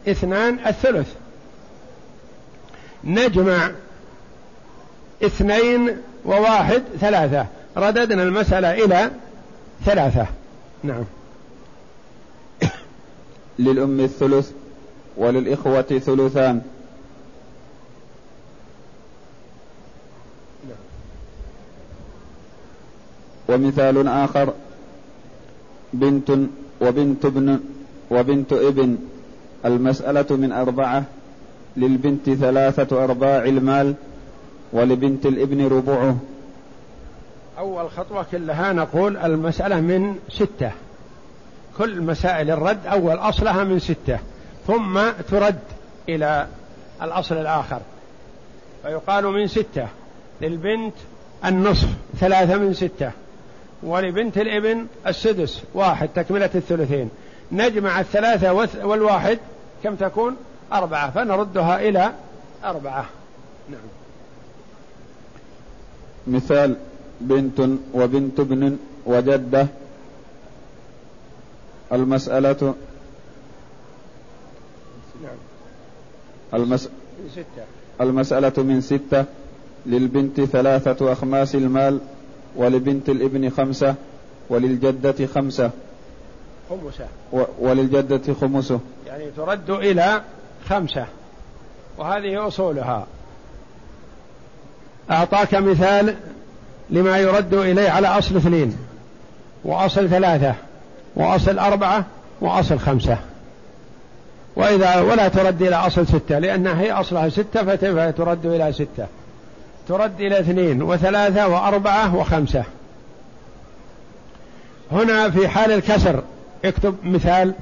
اثنان 0.09 0.59
الثلث. 0.67 1.15
نجمع 3.05 3.71
اثنين 5.23 5.97
وواحد 6.25 6.83
ثلاثة. 7.01 7.47
رددنا 7.77 8.23
المسألة 8.23 8.85
إلى 8.85 9.11
ثلاثة. 9.85 10.27
نعم. 10.83 11.05
للأم 13.59 14.01
الثلث 14.01 14.51
وللإخوة 15.17 15.83
ثلثان. 15.83 16.63
ومثال 23.49 24.09
آخر. 24.09 24.55
بنت 25.93 26.31
وبنت 26.81 27.25
ابن 27.25 27.61
وبنت 28.11 28.53
ابن. 28.53 28.99
المسألة 29.65 30.27
من 30.31 30.53
أربعة. 30.53 31.05
للبنت 31.77 32.31
ثلاثة 32.31 33.05
أرباع 33.05 33.45
المال 33.45 33.95
ولبنت 34.73 35.27
الابن 35.27 35.67
ربعه. 35.67 36.17
أول 37.59 37.91
خطوة 37.91 38.27
كلها 38.33 38.73
نقول 38.73 39.17
المسألة 39.17 39.81
من 39.81 40.17
ستة. 40.29 40.71
كل 41.79 42.01
مسائل 42.01 42.51
الرد 42.51 42.87
أول 42.87 43.15
أصلها 43.15 43.65
من 43.65 43.79
ستة. 43.79 44.19
ثم 44.67 45.01
ترد 45.31 45.59
إلى 46.09 46.47
الأصل 47.03 47.35
الآخر. 47.35 47.81
فيقال 48.83 49.25
من 49.25 49.47
ستة. 49.47 49.89
للبنت 50.41 50.95
النصف 51.45 51.89
ثلاثة 52.19 52.57
من 52.57 52.75
ستة. 52.75 53.11
ولبنت 53.83 54.39
الإبن 54.39 54.87
السدس. 55.07 55.63
واحد 55.75 56.09
تكملة 56.09 56.51
الثلثين. 56.55 57.11
نجمع 57.53 58.01
الثلاثة 58.01 58.53
والواحد 58.87 59.39
كم 59.85 59.95
تكون؟ 59.95 60.37
أربعة. 60.73 61.11
فنردها 61.11 61.89
إلى 61.89 62.13
أربعة. 62.65 63.07
نعم. 63.71 63.81
مثال 66.27 66.77
بنت 67.21 67.69
وبنت 67.95 68.41
ابن 68.41 68.77
وجدة. 69.07 69.67
المسألة 71.93 72.75
نعم 75.23 75.37
المس... 76.55 76.89
ستة. 77.33 77.65
المسألة 78.01 78.53
من 78.63 78.81
ستة 78.81 79.25
للبنت 79.87 80.41
ثلاثة 80.41 81.13
أخماس 81.13 81.55
المال 81.55 82.01
ولبنت 82.57 83.09
الابن 83.09 83.51
خمسة 83.51 83.95
وللجدة 84.49 85.27
خمسة. 85.27 85.71
خمسة. 86.71 87.07
و... 87.33 87.43
وللجدة 87.59 88.35
خمسة. 88.41 88.81
يعني 89.07 89.25
ترد 89.37 89.71
إلى 89.71 90.23
خمسة. 90.69 91.07
وهذه 91.99 92.47
أصولها. 92.47 93.07
أعطاك 95.11 95.55
مثال 95.55 96.17
لما 96.91 97.19
يرد 97.19 97.55
إليه 97.55 97.91
على 97.91 98.09
أصل 98.09 98.37
اثنين 98.37 98.77
وأصل 99.65 100.09
ثلاثة 100.09 100.55
وأصل 101.17 101.59
أربعة 101.59 102.05
وأصل 102.41 102.79
خمسة. 102.79 103.19
وإذا 104.57 105.01
ولا 105.01 105.29
ترد 105.29 105.63
إلى 105.63 105.77
أصل 105.77 106.07
ستة 106.07 106.39
لأنها 106.39 106.81
هي 106.81 106.93
أصلها 106.93 107.29
ستة 107.29 107.65
فترد 107.65 108.47
إلى 108.47 108.73
ستة. 108.73 109.07
ترد 109.91 110.21
إلى 110.21 110.41
اثنين 110.41 110.83
وثلاثة 110.83 111.49
وأربعة 111.49 112.17
وخمسة. 112.17 112.65
هنا 114.93 115.31
في 115.31 115.49
حال 115.49 115.73
الكسر 115.73 116.23
اكتب 116.65 116.97
مثال 117.05 117.55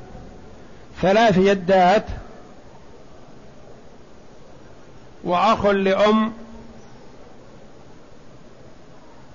ثلاث 1.03 1.39
يدات 1.39 2.05
وأخ 5.25 5.67
لأم 5.67 6.33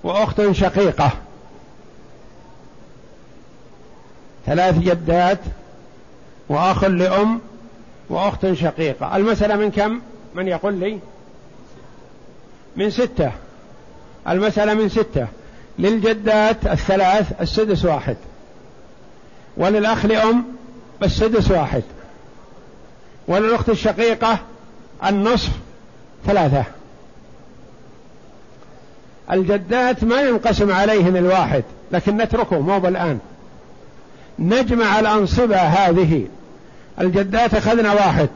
وأخت 0.04 0.50
شقيقة. 0.50 1.10
ثلاث 4.46 4.78
جدات 4.78 5.40
وأخ 6.48 6.84
لأم 6.84 7.40
وأخت 8.08 8.52
شقيقة. 8.52 9.16
المسألة 9.16 9.56
من 9.56 9.70
كم؟ 9.70 10.00
من 10.34 10.48
يقول 10.48 10.74
لي 10.74 10.98
من 12.76 12.90
ستة. 12.90 13.30
المسألة 14.28 14.74
من 14.74 14.88
ستة. 14.88 15.26
للجدات 15.78 16.66
الثلاث 16.66 17.40
السدس 17.40 17.84
واحد. 17.84 18.16
وللأخ 19.56 20.06
لأم 20.06 20.44
السدس 21.02 21.50
واحد. 21.50 21.82
وللأخت 23.28 23.68
الشقيقة 23.68 24.38
النصف 25.04 25.50
ثلاثة. 26.26 26.64
الجدات 29.30 30.04
ما 30.04 30.20
ينقسم 30.20 30.72
عليهن 30.72 31.16
الواحد 31.16 31.64
لكن 31.92 32.16
نتركه 32.16 32.60
مو 32.60 32.80
بالآن 32.80 33.18
نجمع 34.38 35.00
الأنصبة 35.00 35.56
هذه. 35.56 36.26
الجدات 37.00 37.54
أخذنا 37.54 37.92
واحد 37.92 38.28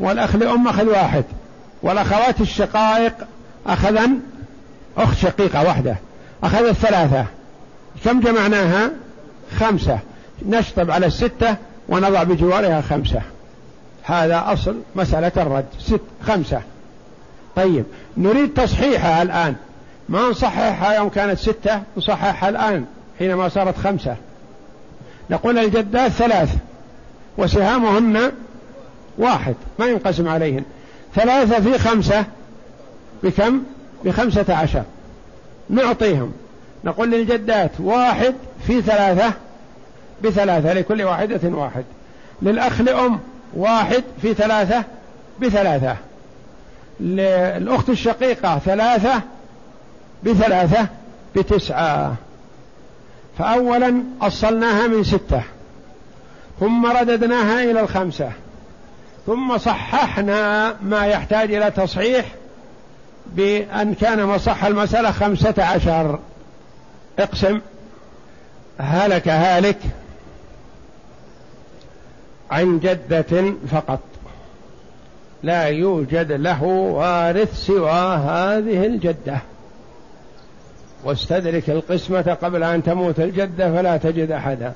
والأخ 0.00 0.36
لأم 0.36 0.68
أخذ 0.68 0.86
واحد 0.86 1.24
والأخوات 1.82 2.40
الشقائق 2.40 3.14
أخذن 3.66 4.20
أخت 4.96 5.18
شقيقة 5.18 5.66
واحدة 5.66 5.96
أخذت 6.42 6.72
ثلاثة. 6.72 7.26
كم 8.04 8.20
جمعناها؟ 8.20 8.90
خمسة. 9.56 9.98
نشطب 10.46 10.90
على 10.90 11.06
الستة 11.06 11.56
ونضع 11.88 12.22
بجوارها 12.22 12.80
خمسة. 12.80 13.22
هذا 14.02 14.44
أصل 14.46 14.76
مسألة 14.96 15.32
الرد. 15.36 15.64
ست 15.78 16.00
خمسة. 16.22 16.62
طيب. 17.56 17.84
نريد 18.16 18.54
تصحيحها 18.54 19.22
الآن. 19.22 19.54
ما 20.08 20.30
نصححها 20.30 20.94
يوم 20.94 21.08
كانت 21.08 21.38
ستة؟ 21.38 21.82
نصححها 21.96 22.48
الآن 22.48 22.84
حينما 23.18 23.48
صارت 23.48 23.78
خمسة. 23.78 24.16
نقول 25.30 25.58
الجدات 25.58 26.10
ثلاث. 26.10 26.56
وسهامهن 27.38 28.32
واحد. 29.18 29.54
ما 29.78 29.86
ينقسم 29.86 30.28
عليهن. 30.28 30.64
ثلاثة 31.14 31.60
في 31.60 31.78
خمسة. 31.78 32.24
بكم؟ 33.22 33.62
بخمسة 34.04 34.54
عشر. 34.54 34.82
نعطيهم. 35.70 36.32
نقول 36.84 37.10
للجدات 37.10 37.70
واحد 37.80 38.34
في 38.66 38.82
ثلاثة 38.82 39.32
بثلاثة 40.24 40.72
لكل 40.72 41.02
واحدة 41.02 41.40
واحد. 41.48 41.84
للأخ 42.42 42.80
لأم 42.80 43.20
واحد 43.54 44.02
في 44.22 44.34
ثلاثة 44.34 44.84
بثلاثة. 45.40 45.96
للأخت 47.00 47.88
الشقيقة 47.88 48.58
ثلاثة 48.58 49.20
بثلاثة 50.24 50.86
بتسعة. 51.36 52.14
فأولا 53.38 54.02
أصلناها 54.22 54.86
من 54.86 55.04
ستة. 55.04 55.42
ثم 56.60 56.86
رددناها 56.86 57.64
إلى 57.64 57.80
الخمسة. 57.80 58.30
ثم 59.26 59.58
صححنا 59.58 60.74
ما 60.82 61.06
يحتاج 61.06 61.54
إلى 61.54 61.70
تصحيح 61.70 62.24
بأن 63.26 63.94
كان 63.94 64.24
مصح 64.24 64.64
المسألة 64.64 65.10
خمسة 65.10 65.54
عشر. 65.64 66.18
اقسم. 67.18 67.60
هلك 68.78 69.28
هالك 69.28 69.78
عن 72.50 72.78
جدة 72.78 73.54
فقط. 73.70 74.00
لا 75.42 75.64
يوجد 75.64 76.32
له 76.32 76.62
وارث 76.62 77.66
سوى 77.66 77.90
هذه 78.16 78.86
الجدة. 78.86 79.38
واستدرك 81.04 81.70
القسمة 81.70 82.36
قبل 82.42 82.62
أن 82.62 82.82
تموت 82.82 83.20
الجدة 83.20 83.72
فلا 83.72 83.96
تجد 83.96 84.30
أحدا. 84.30 84.72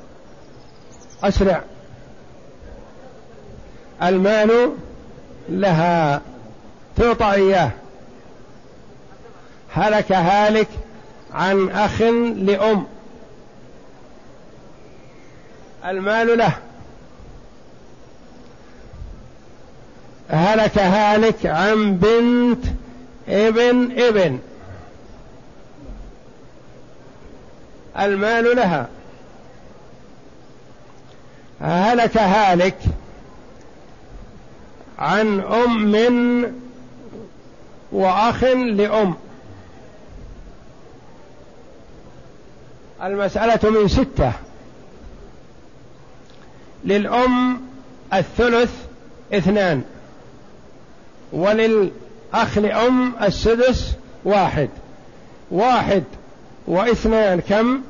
أسرع. 1.22 1.62
المال 4.02 4.70
لها. 5.48 6.20
تعطى 6.96 7.32
إياه. 7.32 7.70
هلك 9.76 10.12
هالك 10.12 10.68
عن 11.32 11.68
أخ 11.70 12.02
لأم. 12.36 12.86
المال 15.84 16.38
له. 16.38 16.52
هلك 20.30 20.78
هالك 20.78 21.46
عن 21.46 21.96
بنت 21.96 22.64
ابن 23.28 23.92
ابن. 24.00 24.38
المال 27.98 28.56
لها. 28.56 28.88
هلك 31.60 32.16
هالك 32.18 32.78
عن 34.98 35.40
أم 35.40 35.92
وأخ 37.92 38.44
لأم. 38.44 39.25
المسألة 43.02 43.70
من 43.70 43.88
ستة. 43.88 44.32
للأم 46.84 47.60
الثلث 48.14 48.70
اثنان. 49.32 49.82
وللأخ 51.32 52.58
لأم 52.58 53.12
السدس 53.22 53.92
واحد. 54.24 54.68
واحد 55.50 56.04
واثنان 56.66 57.40
كم؟ 57.40 57.80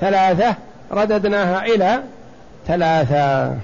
ثلاثة. 0.00 0.54
رددناها 0.92 1.64
إلى 1.64 2.02
ثلاثة. 2.66 3.54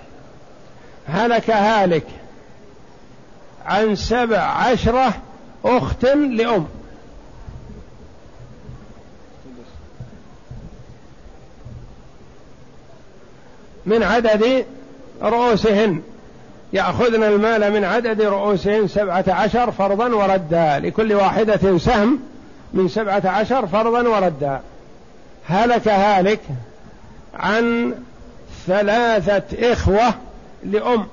هلك 1.07 1.50
هالك 1.50 2.07
عن 3.66 3.96
سبع 3.96 4.38
عشرة 4.38 5.14
أخت 5.64 6.04
لأم. 6.04 6.66
من 13.87 14.03
عدد 14.03 14.64
رؤوسهن. 15.23 16.03
يأخذن 16.73 17.23
المال 17.23 17.73
من 17.73 17.85
عدد 17.85 18.23
رؤوسهن 18.23 18.88
سبعة 18.88 19.25
عشر 19.29 19.70
فرضا 19.70 20.09
وردا. 20.09 20.79
لكل 20.79 21.12
واحدة 21.12 21.79
سهم 21.79 22.20
من 22.73 22.88
سبعة 22.88 23.23
عشر 23.25 23.66
فرضا 23.66 24.09
وردا. 24.09 24.61
هلك 25.47 25.88
هالك 25.88 26.40
عن 27.35 27.94
ثلاثة 28.66 29.73
إخوة 29.73 30.14
لأم 30.64 31.07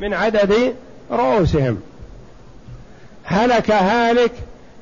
من 0.00 0.14
عدد 0.14 0.74
رؤوسهم. 1.10 1.80
هلك 3.24 3.70
هالك 3.70 4.32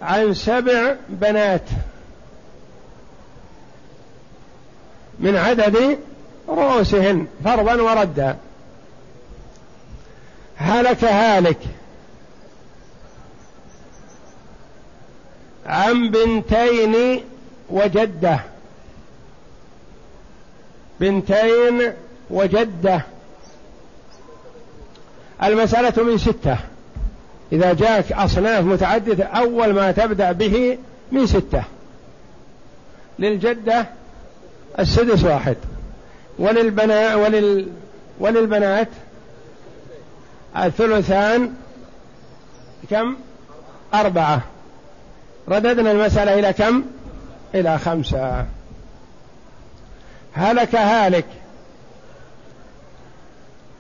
عن 0.03 0.35
سبع 0.35 0.95
بنات. 1.09 1.63
من 5.19 5.37
عدد 5.37 5.99
رؤوسهن 6.49 7.27
فرضا 7.45 7.75
وردا. 7.75 8.37
هلك 10.57 11.05
هالك. 11.05 11.59
عن 15.67 16.11
بنتين 16.11 17.25
وجدة. 17.71 18.41
بنتين 21.01 21.93
وجدة. 22.31 23.01
المسألة 25.43 26.03
من 26.03 26.19
ستة. 26.19 26.57
إذا 27.53 27.73
جاءك 27.73 28.13
أصناف 28.13 28.65
متعددة 28.65 29.25
أول 29.25 29.73
ما 29.75 29.93
تبدأ 29.93 30.33
به 30.33 30.79
من 31.13 31.27
ستة. 31.27 31.63
للجدة 33.19 33.87
السدس 34.79 35.25
واحد. 35.25 35.57
وللبناء 36.39 37.19
ولل 37.19 37.69
وللبنات 38.19 38.89
الثلثان 40.57 41.55
كم؟ 42.91 43.17
أربعة. 43.95 44.43
رددنا 45.49 45.91
المسألة 45.93 46.39
إلى 46.39 46.53
كم؟ 46.53 46.85
إلى 47.55 47.79
خمسة. 47.79 48.47
هلك 50.33 50.75
هالك 50.75 51.27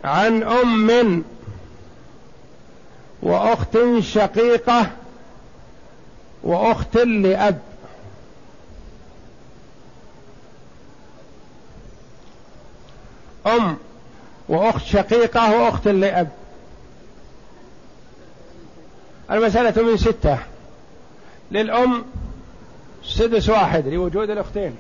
عن 0.04 0.42
أم 0.42 1.24
وأخت 3.22 3.78
شقيقة 4.00 4.87
وأخت 6.42 6.96
لأب. 6.96 7.59
أم 13.46 13.76
وأخت 14.48 14.87
شقيقة 14.87 15.61
وأخت 15.61 15.88
لأب. 15.88 16.28
المسألة 19.30 19.82
من 19.82 19.96
ستة. 19.96 20.38
للأم 21.50 22.04
سدس 23.04 23.48
واحد 23.48 23.88
لوجود 23.88 24.30
الأختين. 24.30 24.76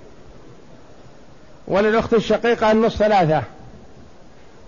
وللأخت 1.68 2.14
الشقيقة 2.14 2.72
النصف 2.72 2.96
ثلاثة. 2.96 3.42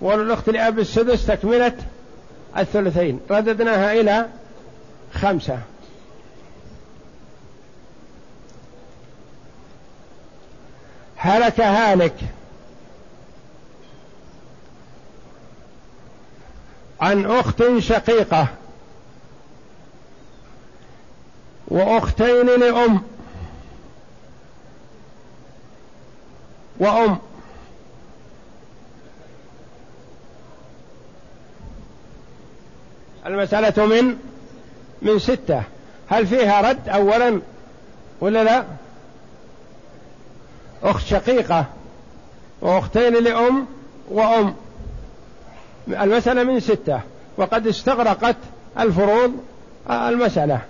وللأخت 0.00 0.48
لأب 0.50 0.78
السدس 0.78 1.26
تكملة 1.26 1.76
الثلثين. 2.56 3.20
رددناها 3.30 3.92
إلى 3.92 4.26
خمسة. 5.14 5.58
هلك 11.16 11.60
هالك. 11.60 12.14
عن 17.00 17.26
أخت 17.26 17.78
شقيقة 17.78 18.46
وأختين 21.68 22.46
لأم 22.46 23.02
وأم 26.78 27.18
المسألة 33.26 33.86
من 33.86 34.16
من 35.02 35.18
ستة. 35.18 35.62
هل 36.08 36.26
فيها 36.26 36.60
رد 36.60 36.88
أولا 36.88 37.40
ولا 38.20 38.44
لا؟ 38.44 38.64
أخت 40.82 41.06
شقيقة 41.06 41.64
وأختين 42.60 43.14
لأم 43.14 43.66
وأم. 44.10 44.54
المسألة 45.88 46.44
من 46.44 46.60
ستة. 46.60 47.00
وقد 47.36 47.66
استغرقت 47.66 48.36
الفروض 48.78 49.32
المسألة. 49.90 50.60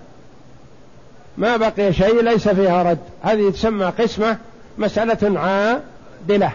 ما 1.38 1.56
بقي 1.56 1.92
شيء 1.92 2.22
ليس 2.22 2.48
فيها 2.48 2.82
رد. 2.82 2.98
هذه 3.22 3.50
تسمى 3.50 3.84
قسمة 3.84 4.38
مسألة 4.78 5.40
عادلة. 5.40 6.52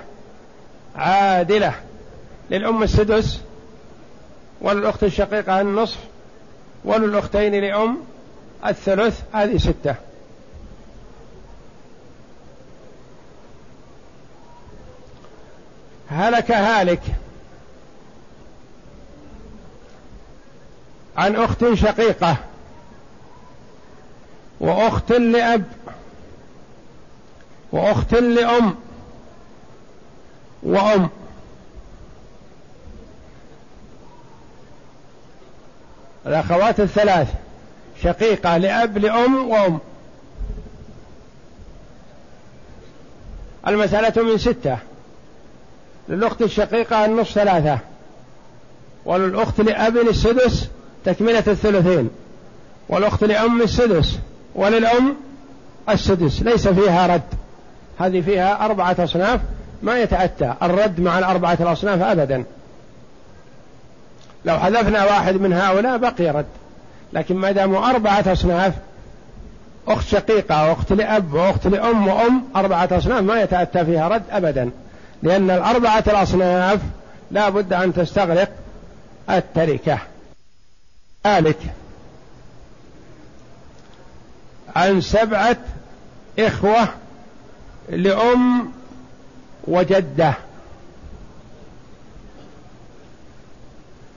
عادلة. 0.95 1.73
للأم 2.49 2.83
السدس 2.83 3.39
وللأخت 4.61 5.03
الشقيقة 5.03 5.61
النصف 5.61 5.97
وللأختين 6.85 7.55
لأم 7.61 7.97
الثلث. 8.65 9.21
هذه 9.33 9.57
ستة. 9.57 9.95
هلك 16.09 16.51
هالك. 16.51 17.01
عن 21.17 21.35
أخت 21.35 21.73
شقيقة 21.73 22.37
وأخت 24.59 25.11
لأب 25.11 25.63
وأخت 27.71 28.13
لأم 28.13 28.75
وأم. 30.63 31.09
الأخوات 36.25 36.79
الثلاث 36.79 37.33
شقيقة 38.03 38.57
لأب 38.57 38.97
لأم 38.97 39.49
وأم. 39.49 39.79
المسألة 43.67 44.23
من 44.23 44.37
ستة. 44.37 44.77
للأخت 46.09 46.41
الشقيقة 46.41 47.05
النصف 47.05 47.31
ثلاثة 47.31 47.79
وللأخت 49.05 49.61
لأب 49.61 49.97
السدس 49.97 50.67
تكملة 51.05 51.43
الثلثين. 51.47 52.09
والأخت 52.89 53.23
لأم 53.23 53.61
السدس 53.61 54.19
وللأم 54.55 55.15
السدس. 55.89 56.41
ليس 56.41 56.67
فيها 56.67 57.07
رد. 57.15 57.21
هذه 57.99 58.21
فيها 58.21 58.65
أربعة 58.65 58.95
أصناف 58.99 59.39
ما 59.81 59.99
يتأتى. 59.99 60.53
الرد 60.61 60.99
مع 60.99 61.19
الأربعة 61.19 61.57
الأصناف 61.59 62.01
أبدا. 62.01 62.43
لو 64.45 64.59
حذفنا 64.59 65.05
واحد 65.05 65.35
من 65.35 65.53
هؤلاء 65.53 65.97
بقي 65.97 66.29
رد. 66.29 66.45
لكن 67.13 67.35
ما 67.35 67.51
داموا 67.51 67.89
أربعة 67.89 68.23
أصناف 68.27 68.73
أخت 69.87 70.07
شقيقة 70.07 70.69
وأخت 70.69 70.93
لأب 70.93 71.33
وأخت 71.33 71.67
لأم 71.67 72.07
وأم 72.07 72.43
أربعة 72.55 72.89
أصناف 72.91 73.21
ما 73.21 73.41
يتأتى 73.41 73.85
فيها 73.85 74.07
رد 74.07 74.23
أبدا. 74.31 74.69
لأن 75.23 75.51
الأربعة 75.51 76.03
الأصناف 76.07 76.79
لا 77.31 77.49
بد 77.49 77.73
أن 77.73 77.93
تستغرق 77.93 78.49
التركة. 79.29 79.97
ذلك 81.27 81.59
عن 84.75 85.01
سبعة 85.01 85.57
إخوة 86.39 86.87
لأم 87.89 88.71
وجدة. 89.67 90.33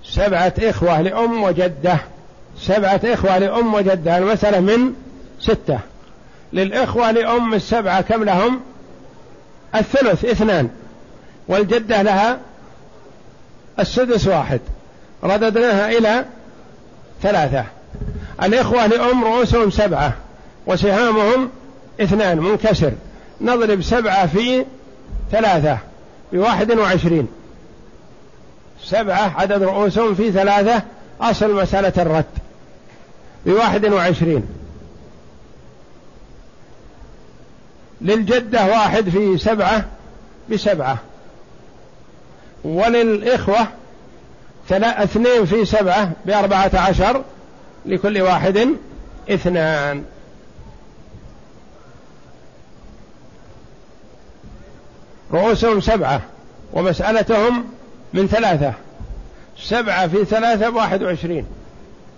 سبعة 0.05 0.53
إخوة 0.59 1.01
لأم 1.01 1.43
وجدة. 1.43 1.99
سبعة 2.61 3.01
إخوة 3.05 3.39
لأم 3.39 3.75
وجدة. 3.75 4.19
المسألة 4.19 4.61
من 4.61 4.95
ستة. 5.41 5.79
للإخوة 6.53 7.11
لأم 7.11 7.55
السبعة 7.55 8.01
كم 8.01 8.25
لهم؟ 8.25 8.61
الثلث 9.75 10.25
اثنان. 10.25 10.71
والجدة 11.49 12.03
لها 12.03 12.39
السدس 13.79 14.27
واحد. 14.27 14.61
رددناها 15.25 15.89
إلى 15.89 16.25
ثلاثة. 17.27 17.65
الإخوة 18.43 18.87
لأم 18.87 19.25
رؤوسهم 19.25 19.71
سبعة 19.71 20.13
وسهامهم 20.67 21.51
اثنان 22.01 22.39
منكسر. 22.39 22.93
نضرب 23.41 23.83
سبعة 23.83 24.27
في 24.27 24.65
ثلاثة 25.33 25.79
بواحد 26.33 26.73
وعشرين. 26.73 27.29
سبعة 28.83 29.41
عدد 29.41 29.63
رؤوسهم 29.63 30.15
في 30.15 30.33
ثلاثة 30.33 30.83
أصل 31.21 31.63
مسألة 31.63 31.93
الرد. 31.99 32.25
بواحد 33.47 33.85
وعشرين. 33.85 34.43
للجدة 38.01 38.67
واحد 38.67 39.09
في 39.09 39.39
سبعة 39.39 39.85
بسبعة. 40.51 40.99
وللإخوة 42.65 43.67
اثنين 44.73 45.45
في 45.47 45.65
سبعة 45.65 46.13
بأربعة 46.25 46.71
عشر 46.75 47.23
لكل 47.87 48.23
واحد 48.23 48.69
اثنان. 49.31 50.05
رؤوسهم 55.33 55.81
سبعة 55.81 56.21
ومسألتهم 56.73 57.65
من 58.13 58.27
ثلاثة. 58.27 58.73
سبعة 59.59 60.09
في 60.09 60.25
ثلاثة 60.25 60.69
بواحد 60.69 61.03
وعشرين. 61.03 61.47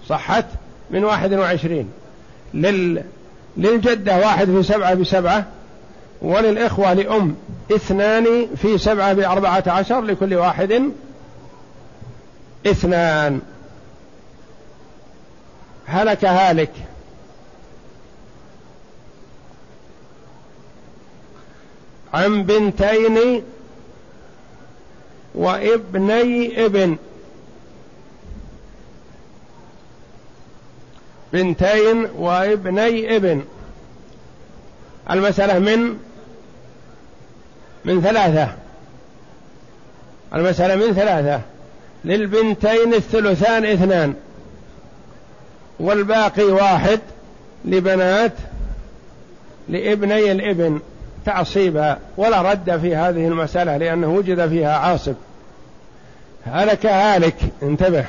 صحت؟ 0.09 0.45
من 0.91 1.05
واحد 1.05 1.33
وعشرين. 1.35 1.91
لل 2.55 3.03
للجدة 3.57 4.19
واحد 4.19 4.47
في 4.47 4.63
سبعة 4.63 4.95
بسبعة 4.95 5.45
وللإخوة 6.23 6.93
لأم 6.93 7.37
اثنان 7.73 8.47
في 8.57 8.79
سبعة 8.79 9.13
بأربعة 9.13 9.65
عشر 9.67 10.01
لكل 10.01 10.35
واحد 10.35 10.83
اثنان. 12.71 13.41
هلك 15.87 16.25
هالك. 16.25 16.73
عن 22.15 22.43
بنتين 22.43 23.43
وابني 25.35 26.65
ابن. 26.65 26.97
بنتين 31.33 32.07
وابني 32.17 33.17
ابن. 33.17 33.45
المسألة 35.11 35.59
من؟ 35.59 35.99
من 37.85 38.03
ثلاثة. 38.03 38.55
المسألة 40.35 40.87
من 40.87 40.95
ثلاثة. 40.95 41.43
للبنتين 42.05 42.95
الثلثان 42.95 43.65
اثنان 43.65 44.15
والباقي 45.81 46.45
واحد 46.45 47.01
لبنات 47.65 48.33
لابني 49.69 50.33
الابن 50.33 50.81
تعصيبا 51.27 51.99
ولا 52.17 52.43
رد 52.43 52.79
في 52.81 52.97
هذه 52.97 53.29
المسألة 53.29 53.77
لأنه 53.77 54.09
وجد 54.09 54.49
فيها 54.49 54.79
عاصب. 54.79 55.15
هلك 56.47 56.87
هالك 56.87 57.37
انتبه. 57.63 58.05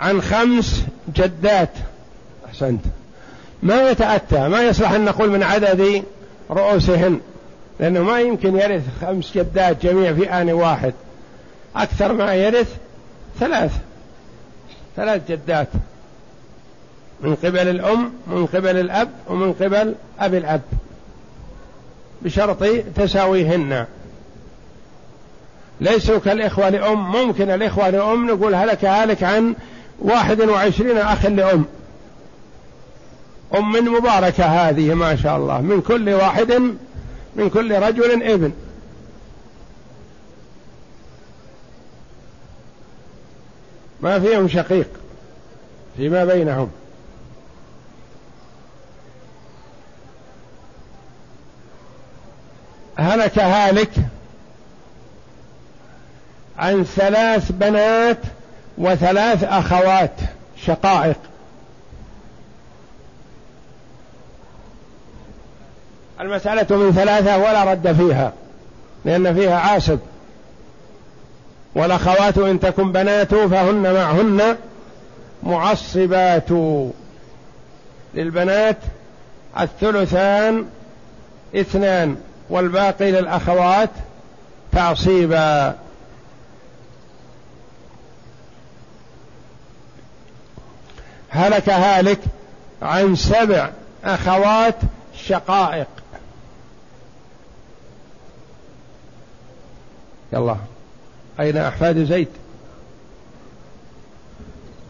عن 0.00 0.22
خمس 0.22 0.82
جدات 1.16 1.70
أحسنت. 2.46 2.80
ما 3.62 3.90
يتأتى 3.90 4.48
ما 4.48 4.62
يصلح 4.62 4.92
أن 4.92 5.04
نقول 5.04 5.30
من 5.30 5.42
عدد 5.42 6.02
رؤوسهن 6.50 7.20
لأنه 7.80 8.02
ما 8.02 8.20
يمكن 8.20 8.56
يرث 8.56 8.82
خمس 9.00 9.32
جدات 9.34 9.86
جميع 9.86 10.12
في 10.12 10.30
آن 10.30 10.50
واحد. 10.50 10.94
أكثر 11.76 12.12
ما 12.12 12.34
يرث 12.34 12.76
ثلاث 13.40 13.72
ثلاث 14.96 15.30
جدات. 15.30 15.68
من 17.20 17.34
قبل 17.34 17.68
الأم 17.68 18.12
من 18.26 18.46
قبل 18.46 18.76
الأب 18.80 19.10
ومن 19.28 19.52
قبل 19.52 19.94
أبي 20.20 20.38
الأب. 20.38 20.60
بشرط 22.22 22.64
تساويهن. 22.96 23.86
ليسوا 25.80 26.18
كالإخوة 26.18 26.68
لأم. 26.68 27.12
ممكن 27.12 27.50
الإخوة 27.50 27.90
لأم 27.90 28.30
نقول 28.30 28.54
هلك 28.54 28.84
هلك 28.84 29.22
عن 29.22 29.54
واحد 29.98 30.40
وعشرين 30.40 30.98
أخ 30.98 31.26
لأم. 31.26 31.64
أم 33.54 33.72
مباركة 33.72 34.44
هذه 34.44 34.94
ما 34.94 35.16
شاء 35.16 35.36
الله. 35.36 35.60
من 35.60 35.80
كل 35.80 36.08
واحد 36.08 36.52
من 37.36 37.50
كل 37.50 37.78
رجل 37.78 38.22
ابن. 38.22 38.52
ما 44.04 44.20
فيهم 44.20 44.48
شقيق 44.48 44.88
فيما 45.96 46.24
بينهم. 46.24 46.70
هلك 52.96 53.38
هالك 53.38 53.90
عن 56.58 56.84
ثلاث 56.84 57.52
بنات 57.52 58.18
وثلاث 58.78 59.44
أخوات 59.44 60.20
شقائق. 60.56 61.16
المسألة 66.20 66.76
من 66.76 66.92
ثلاثة 66.92 67.38
ولا 67.38 67.72
رد 67.72 67.92
فيها 67.92 68.32
لأن 69.04 69.34
فيها 69.34 69.58
عاصب. 69.58 69.98
والأخوات 71.74 72.38
إن 72.38 72.60
تكن 72.60 72.92
بنات 72.92 73.34
فهن 73.34 73.94
معهن 73.94 74.56
معصبات. 75.42 76.48
للبنات 78.14 78.78
الثلثان 79.60 80.66
اثنان 81.56 82.16
والباقي 82.50 83.10
للأخوات 83.10 83.90
تعصيبا. 84.72 85.74
هلك 91.28 91.68
هالك 91.68 92.20
عن 92.82 93.16
سبع 93.16 93.70
أخوات 94.04 94.76
شقائق. 95.14 95.86
يلا. 100.32 100.56
أين 101.40 101.56
أحفاد 101.56 102.04
زيد؟ 102.04 102.28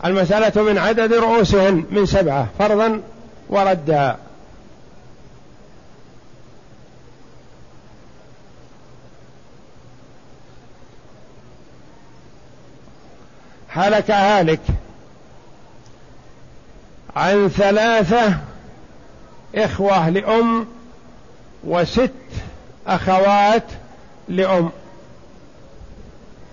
المسألة 0.05 0.62
من 0.62 0.78
عدد 0.78 1.12
رؤوسهن 1.12 1.84
من 1.90 2.07
سبعة 2.07 2.49
فرضا 2.59 3.01
وردا. 3.49 4.16
هلك 13.68 14.11
هالك 14.11 14.61
عن 17.16 17.49
ثلاثة 17.49 18.38
إخوة 19.55 20.09
لأم 20.09 20.66
وست 21.64 22.11
أخوات 22.86 23.64
لأم. 24.28 24.70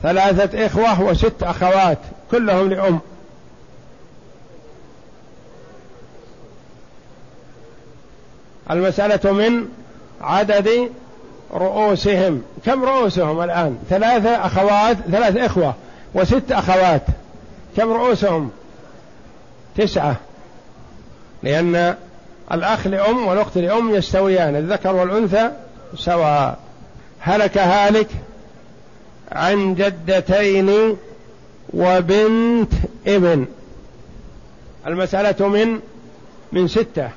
ثلاثة 0.03 0.65
إخوة 0.65 1.01
وست 1.01 1.43
أخوات 1.43 1.97
كلهم 2.31 2.69
لأم. 2.69 2.99
المسألة 8.71 9.31
من 9.31 9.65
عدد 10.21 10.89
رؤوسهم. 11.53 12.41
كم 12.65 12.83
رؤوسهم 12.83 13.41
الآن؟ 13.41 13.77
ثلاثة 13.89 14.45
أخوات 14.45 14.97
ثلاث 15.11 15.37
إخوة 15.37 15.75
وست 16.13 16.51
أخوات. 16.51 17.01
كم 17.77 17.91
رؤوسهم؟ 17.93 18.51
تسعة. 19.77 20.15
لأن 21.43 21.95
الأخ 22.51 22.87
لأم 22.87 23.27
والأخت 23.27 23.57
لأم 23.57 23.95
يستويان 23.95 24.55
الذكر 24.55 24.95
والأنثى 24.95 25.51
سواء. 25.95 26.57
هلك 27.19 27.57
هالك 27.57 28.07
عن 29.31 29.75
جدتين 29.75 30.97
وبنت 31.73 32.73
ابن. 33.07 33.45
المسألة 34.87 35.47
من 35.47 35.79
من 36.51 36.67
ستة. 36.67 37.09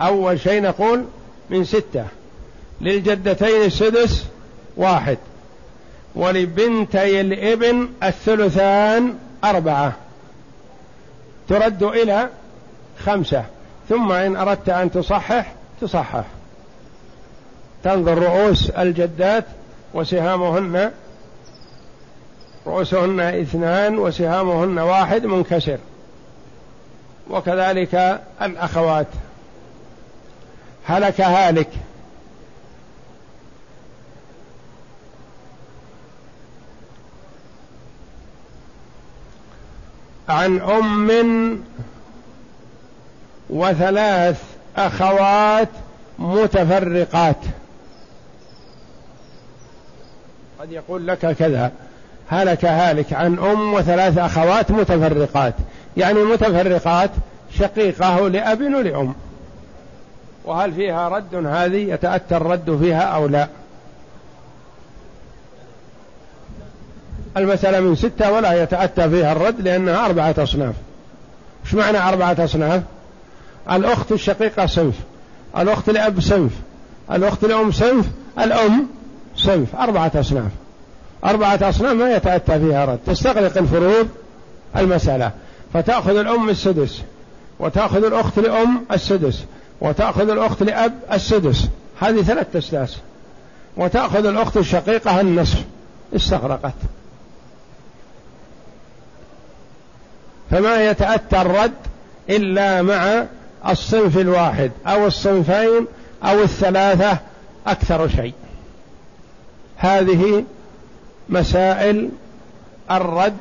أول 0.00 0.40
شيء 0.40 0.62
نقول 0.62 1.04
من 1.50 1.64
ستة. 1.64 2.04
للجدتين 2.80 3.64
السدس 3.64 4.24
واحد. 4.76 5.18
ولبنتي 6.14 7.20
الابن 7.20 7.88
الثلثان 8.02 9.18
أربعة. 9.44 9.92
ترد 11.48 11.82
إلى 11.82 12.28
خمسة. 12.98 13.44
ثم 13.88 14.12
إن 14.12 14.36
أردت 14.36 14.68
أن 14.68 14.90
تصحح 14.90 15.54
تصحح. 15.80 16.24
تنظر 17.84 18.18
رؤوس 18.18 18.70
الجدات 18.70 19.44
وسهامهن 19.94 20.90
رؤوسهن 22.68 23.20
اثنان 23.20 23.98
وسهامهن 23.98 24.78
واحد 24.78 25.26
منكسر. 25.26 25.78
وكذلك 27.30 28.20
الأخوات. 28.42 29.06
هلك 30.86 31.20
هالك. 31.20 31.68
عن 40.28 40.60
أم 40.60 41.62
وثلاث 43.50 44.42
أخوات 44.76 45.68
متفرقات. 46.18 47.36
قد 50.60 50.72
يقول 50.72 51.06
لك 51.06 51.18
كذا. 51.18 51.72
هلك 52.30 52.64
هالك 52.64 53.12
عن 53.12 53.38
أم 53.38 53.74
وثلاث 53.74 54.18
أخوات 54.18 54.70
متفرقات. 54.70 55.54
يعني 55.96 56.22
متفرقات 56.22 57.10
شقيقة 57.58 58.28
لأب 58.28 58.60
ولأم. 58.60 59.14
وهل 60.44 60.72
فيها 60.72 61.08
رد 61.08 61.34
هذه؟ 61.34 61.92
يتأتى 61.92 62.36
الرد 62.36 62.78
فيها 62.80 63.02
أو 63.02 63.26
لا؟ 63.26 63.48
المسألة 67.36 67.80
من 67.80 67.94
ستة 67.94 68.32
ولا 68.32 68.62
يتأتى 68.62 69.10
فيها 69.10 69.32
الرد 69.32 69.60
لأنها 69.60 70.06
أربعة 70.06 70.34
أصناف. 70.38 70.74
إيش 71.64 71.74
معنى 71.74 71.98
أربعة 71.98 72.36
أصناف؟ 72.44 72.82
الأخت 73.72 74.12
الشقيقة 74.12 74.66
صنف 74.66 74.94
الأخت 75.58 75.90
لأب 75.90 76.20
صنف 76.20 76.52
الأخت 77.12 77.44
لأم 77.44 77.72
صنف 77.72 78.06
الأم 78.38 78.86
صنف. 79.36 79.76
أربعة 79.76 80.12
أصناف. 80.14 80.50
أربعة 81.24 81.58
أصناف 81.62 81.92
ما 81.92 82.16
يتأتى 82.16 82.58
فيها 82.58 82.84
رد. 82.84 82.98
تستغرق 83.06 83.58
الفروض 83.58 84.08
المسألة. 84.76 85.32
فتأخذ 85.74 86.16
الأم 86.16 86.48
السدس 86.48 87.02
وتأخذ 87.58 88.04
الأخت 88.04 88.38
لأم 88.38 88.84
السدس 88.92 89.44
وتأخذ 89.80 90.30
الأخت 90.30 90.62
لأب 90.62 90.92
السدس. 91.12 91.68
هذه 92.00 92.22
ثلاث 92.22 92.56
أسداس 92.56 92.96
وتأخذ 93.76 94.26
الأخت 94.26 94.56
الشقيقة 94.56 95.20
النصف. 95.20 95.64
استغرقت. 96.16 96.74
فما 100.50 100.90
يتأتى 100.90 101.40
الرد 101.40 101.72
إلا 102.30 102.82
مع 102.82 103.24
الصنف 103.68 104.18
الواحد 104.18 104.70
أو 104.86 105.06
الصنفين 105.06 105.86
أو 106.24 106.42
الثلاثة 106.42 107.18
أكثر 107.66 108.08
شيء. 108.08 108.34
هذه 109.76 110.44
مسائل 111.28 112.08
الرد 112.90 113.36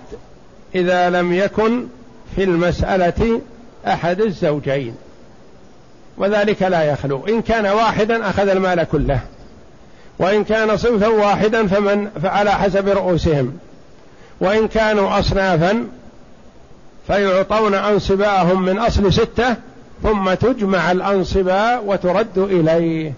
إذا 0.75 1.09
لم 1.09 1.33
يكن 1.33 1.87
في 2.35 2.43
المسألة 2.43 3.41
أحد 3.87 4.21
الزوجين. 4.21 4.95
وذلك 6.17 6.61
لا 6.61 6.83
يخلو. 6.83 7.27
إن 7.27 7.41
كان 7.41 7.65
واحدا 7.65 8.29
أخذ 8.29 8.49
المال 8.49 8.83
كله. 8.83 9.19
وإن 10.19 10.43
كان 10.43 10.77
صنفا 10.77 11.07
واحدا 11.07 11.67
فمن 11.67 12.09
فعلى 12.23 12.51
حسب 12.51 12.87
رؤوسهم. 12.87 13.57
وإن 14.41 14.67
كانوا 14.67 15.19
أصنافا 15.19 15.87
فيعطون 17.07 17.73
أنصباءهم 17.73 18.65
من 18.65 18.77
أصل 18.77 19.13
ستة 19.13 19.55
ثم 20.03 20.33
تجمع 20.33 20.91
الأنصباء 20.91 21.83
وترد 21.85 22.37
إليه. 22.37 23.13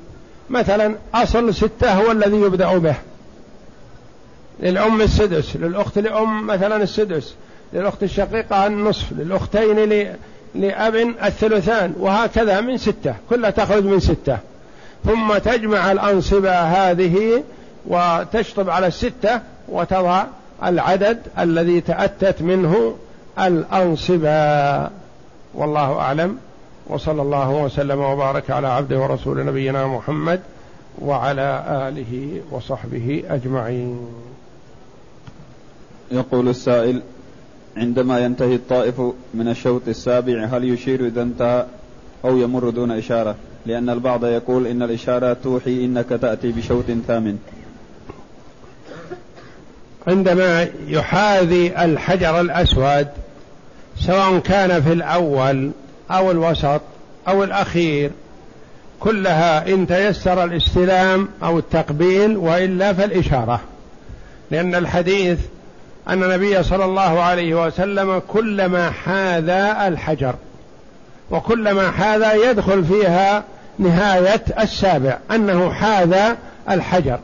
مثلا 0.49 0.95
أصل 1.13 1.55
ستة 1.55 1.93
هو 1.93 2.11
الذي 2.11 2.37
يبدأ 2.37 2.77
به. 2.77 2.95
للأم 4.59 5.01
السدس 5.01 5.55
للأخت 5.55 5.99
لأم 5.99 6.47
مثلا 6.47 6.83
السدس 6.83 7.35
للأخت 7.73 8.03
الشقيقة 8.03 8.67
النصف 8.67 9.05
للأختين 9.11 9.89
لأب 10.55 10.95
الثلثان 10.95 11.93
وهكذا 11.99 12.61
من 12.61 12.77
ستة 12.77 13.15
كلها 13.29 13.49
تخرج 13.49 13.83
من 13.83 13.99
ستة. 13.99 14.37
ثم 15.05 15.37
تجمع 15.37 15.91
الأنصبة 15.91 16.51
هذه 16.51 17.43
وتشطب 17.87 18.69
على 18.69 18.87
الستة 18.87 19.41
وتضع 19.67 20.23
العدد 20.63 21.19
الذي 21.39 21.81
تأتت 21.81 22.41
منه 22.41 22.95
الأنصبة. 23.39 24.89
والله 25.53 25.99
أعلم. 25.99 26.37
وصلى 26.87 27.21
الله 27.21 27.49
وسلم 27.49 27.99
وبارك 27.99 28.51
على 28.51 28.67
عبده 28.67 28.99
ورسول 28.99 29.45
نبينا 29.45 29.87
محمد 29.87 30.41
وعلى 31.01 31.63
آله 31.69 32.41
وصحبه 32.51 33.23
أجمعين. 33.29 34.07
يقول 36.11 36.49
السائل 36.49 37.01
عندما 37.77 38.19
ينتهي 38.19 38.55
الطائف 38.55 39.01
من 39.33 39.47
الشوط 39.47 39.81
السابع 39.87 40.45
هل 40.45 40.63
يشير 40.63 41.05
إذا 41.05 41.21
انتهى 41.21 41.65
أو 42.25 42.37
يمر 42.37 42.69
دون 42.69 42.91
إشارة؟ 42.91 43.35
لأن 43.65 43.89
البعض 43.89 44.25
يقول 44.25 44.67
إن 44.67 44.83
الإشارة 44.83 45.33
توحي 45.43 45.85
إنك 45.85 46.09
تأتي 46.09 46.51
بشوط 46.51 46.85
ثامن. 47.07 47.37
عندما 50.07 50.67
يحاذي 50.87 51.83
الحجر 51.83 52.41
الأسود 52.41 53.07
سواء 53.99 54.39
كان 54.39 54.81
في 54.81 54.93
الأول 54.93 55.71
أو 56.11 56.31
الوسط 56.31 56.81
أو 57.27 57.43
الأخير 57.43 58.11
كلها 58.99 59.73
إن 59.73 59.87
تيسر 59.87 60.43
الاستلام 60.43 61.27
أو 61.43 61.59
التقبيل 61.59 62.37
وإلا 62.37 62.93
فالإشارة. 62.93 63.61
لأن 64.51 64.75
الحديث 64.75 65.39
أن 66.09 66.23
النبي 66.23 66.63
صلى 66.63 66.85
الله 66.85 67.21
عليه 67.21 67.65
وسلم 67.65 68.21
كلما 68.27 68.89
حاذى 68.91 69.87
الحجر 69.87 70.35
وكلما 71.31 71.91
حاذى 71.91 72.49
يدخل 72.49 72.85
فيها 72.85 73.43
نهاية 73.79 74.43
السابع 74.59 75.17
أنه 75.31 75.71
حاذى 75.71 76.35
الحجر 76.69 77.19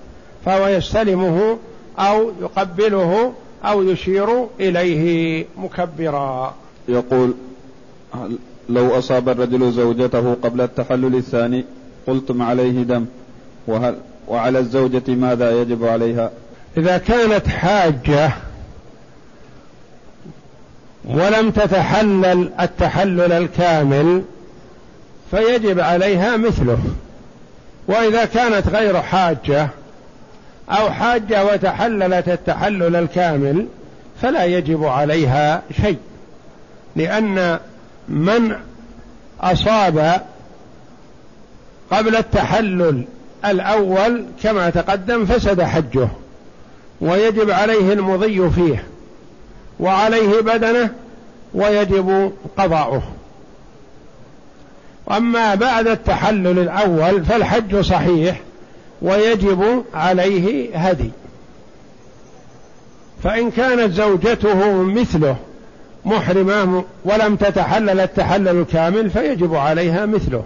فهو 0.46 0.68
يستلمه 0.68 1.58
أو 2.00 2.32
يقبله 2.42 3.34
أو 3.66 3.84
يشير 3.84 4.48
إليه 4.60 5.46
مكبرا. 5.58 6.54
يقول 6.88 7.34
لو 8.70 9.00
أصاب 9.00 9.30
الرجل 9.30 9.72
زوجته 9.72 10.34
قبل 10.44 10.62
التحلل 10.62 11.16
الثاني 11.16 11.66
قلتم 12.08 12.42
عليه 12.42 12.84
دم 12.84 13.06
وهل 13.68 13.96
وعلى 14.28 14.60
الزوجة 14.60 15.04
ماذا 15.08 15.62
يجب 15.62 15.86
عليها؟ 15.86 16.32
إذا 16.78 16.98
كانت 16.98 17.48
حاجة 17.48 18.32
ولم 21.08 21.52
تتحلل 21.52 22.50
التحلل 22.60 23.32
الكامل 23.32 24.22
فيجب 25.32 25.80
عليها 25.80 26.38
مثله. 26.38 26.80
وإذا 27.88 28.26
كانت 28.26 28.68
غير 28.68 29.02
حاجة 29.02 29.70
أو 30.70 30.92
حاجة 30.92 31.46
وتحللت 31.46 32.30
التحلل 32.30 32.96
الكامل 32.96 33.66
فلا 34.22 34.46
يجب 34.46 34.84
عليها 34.84 35.62
شيء 35.82 35.98
لأن 36.96 37.60
من 38.10 38.56
أصاب 39.42 40.22
قبل 41.92 42.16
التحلل 42.16 43.04
الأول 43.46 44.26
كما 44.44 44.70
تقدم 44.70 45.26
فسد 45.26 45.62
حجه 45.62 46.08
ويجب 47.02 47.52
عليه 47.52 47.94
المضي 47.94 48.50
فيه. 48.50 48.84
وعليه 49.80 50.42
بدنه 50.42 50.90
ويجب 51.54 52.32
قضاؤه. 52.58 53.04
وأما 55.06 55.56
بعد 55.56 55.88
التحلل 55.88 56.60
الأول 56.60 57.26
فالحج 57.26 57.80
صحيح 57.80 58.40
ويجب 59.02 59.84
عليه 59.94 60.78
هدي. 60.78 61.12
فإن 63.24 63.52
كانت 63.52 63.94
زوجته 63.94 64.84
مثله 64.84 65.36
محرمة 66.06 66.84
ولم 67.06 67.36
تتحلل 67.36 68.00
التحلل 68.00 68.48
الكامل 68.48 69.10
فيجب 69.10 69.56
عليها 69.56 70.06
مثله. 70.06 70.44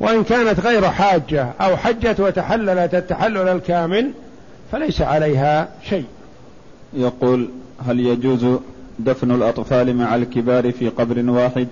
وإن 0.00 0.24
كانت 0.24 0.60
غير 0.60 0.90
حاجة 0.90 1.48
أو 1.60 1.76
حجت 1.76 2.20
وتحللت 2.20 2.94
التحلل 2.94 3.48
الكامل 3.48 4.10
فليس 4.72 5.02
عليها 5.02 5.68
شيء. 5.88 6.04
يقول 6.94 7.48
هل 7.86 8.00
يجوز 8.00 8.58
دفن 8.98 9.30
الأطفال 9.30 9.96
مع 9.96 10.14
الكبار 10.14 10.72
في 10.72 10.88
قبر 10.88 11.30
واحد؟ 11.30 11.68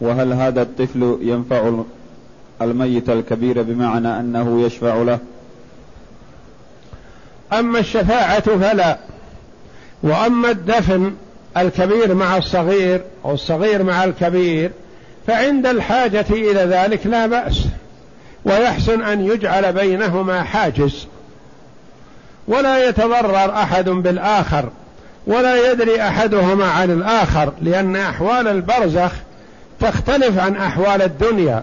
وهل 0.00 0.32
هذا 0.32 0.62
الطفل 0.62 1.18
ينفع 1.20 1.82
الميت 2.62 3.10
الكبير 3.10 3.62
بمعنى 3.62 4.20
أنه 4.20 4.62
يشفع 4.62 4.94
له؟ 4.94 5.18
أما 7.52 7.78
الشفاعة 7.78 8.40
فلا. 8.40 8.98
وأما 10.02 10.50
الدفن 10.50 11.14
الكبير 11.56 12.14
مع 12.14 12.36
الصغير 12.36 13.02
أو 13.24 13.34
الصغير 13.34 13.82
مع 13.82 14.04
الكبير 14.04 14.70
فعند 15.26 15.66
الحاجة 15.66 16.26
إلى 16.30 16.60
ذلك 16.60 17.06
لا 17.06 17.26
بأس. 17.26 17.64
ويحسن 18.44 19.02
أن 19.02 19.26
يجعل 19.26 19.72
بينهما 19.72 20.42
حاجز. 20.42 21.06
ولا 22.48 22.88
يتضرر 22.88 23.50
أحد 23.50 23.88
بالآخر 23.88 24.68
ولا 25.26 25.72
يدري 25.72 26.02
أحدهما 26.02 26.70
عن 26.70 26.90
الآخر 26.90 27.52
لأن 27.62 27.96
أحوال 27.96 28.48
البرزخ 28.48 29.12
تختلف 29.80 30.38
عن 30.38 30.56
أحوال 30.56 31.02
الدنيا. 31.02 31.62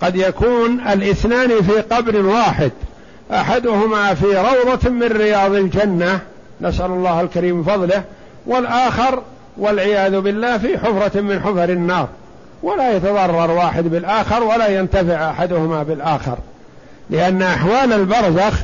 قد 0.00 0.16
يكون 0.16 0.80
الاثنان 0.80 1.62
في 1.62 1.72
قبر 1.72 2.26
واحد 2.26 2.72
أحدهما 3.32 4.14
في 4.14 4.26
روضة 4.36 4.90
من 4.90 5.06
رياض 5.06 5.54
الجنة 5.54 6.20
نسأل 6.60 6.86
الله 6.86 7.20
الكريم 7.20 7.64
فضله 7.64 8.02
والآخر 8.46 9.22
والعياذ 9.58 10.20
بالله 10.20 10.58
في 10.58 10.78
حفرة 10.78 11.20
من 11.20 11.40
حفر 11.40 11.64
النار. 11.64 12.08
ولا 12.62 12.96
يتضرر 12.96 13.50
واحد 13.50 13.84
بالآخر 13.84 14.42
ولا 14.42 14.68
ينتفع 14.68 15.30
أحدهما 15.30 15.82
بالآخر. 15.82 16.38
لأن 17.10 17.42
أحوال 17.42 17.92
البرزخ 17.92 18.54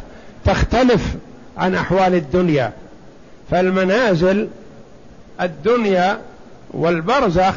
تختلف 0.44 1.14
عن 1.58 1.74
أحوال 1.74 2.14
الدنيا. 2.14 2.72
فالمنازل 3.50 4.48
الدنيا 5.40 6.18
والبرزخ 6.70 7.54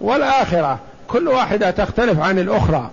والآخرة 0.00 0.78
كل 1.08 1.28
واحدة 1.28 1.70
تختلف 1.70 2.20
عن 2.20 2.38
الأخرى. 2.38 2.90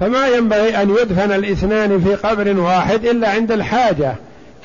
فما 0.00 0.28
ينبغي 0.28 0.82
أن 0.82 0.90
يدفن 0.90 1.32
الاثنان 1.32 2.00
في 2.00 2.14
قبر 2.14 2.60
واحد 2.60 3.04
إلا 3.04 3.30
عند 3.30 3.52
الحاجة 3.52 4.14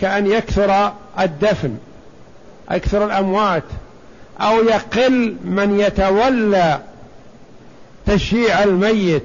كأن 0.02 0.28
يكثر 0.28 0.94
الدفن 1.20 1.78
أكثر 2.70 3.06
الأموات 3.06 3.64
أو 4.42 4.64
يقل 4.64 5.36
من 5.46 5.80
يتولى 5.80 6.80
تشييع 8.08 8.64
الميت 8.64 9.24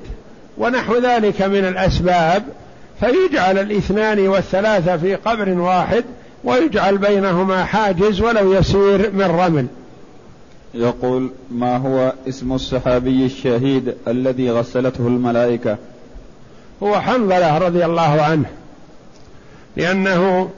ونحو 0.59 0.99
ذلك 0.99 1.43
من 1.43 1.65
الأسباب 1.65 2.43
فيجعل 3.01 3.59
الاثنان 3.59 4.29
والثلاثة 4.29 4.97
في 4.97 5.15
قبر 5.15 5.49
واحد 5.49 6.05
ويجعل 6.45 6.99
بينهما 6.99 7.65
حاجز 7.65 8.21
ولو 8.21 8.53
يسير 8.53 9.13
من 9.13 9.23
رمل. 9.23 9.67
يقول 10.75 11.31
ما 11.51 11.77
هو 11.77 12.13
اسم 12.29 12.53
الصحابي 12.53 13.27
الشهيد 13.27 13.95
الذي 14.09 14.51
غسلته 14.51 15.07
الملائكة؟ 15.07 15.77
هو 16.83 17.01
حنظلة 17.01 17.59
رضي 17.59 17.85
الله 17.85 18.23
عنه 18.23 18.47
لأنه 19.77 20.51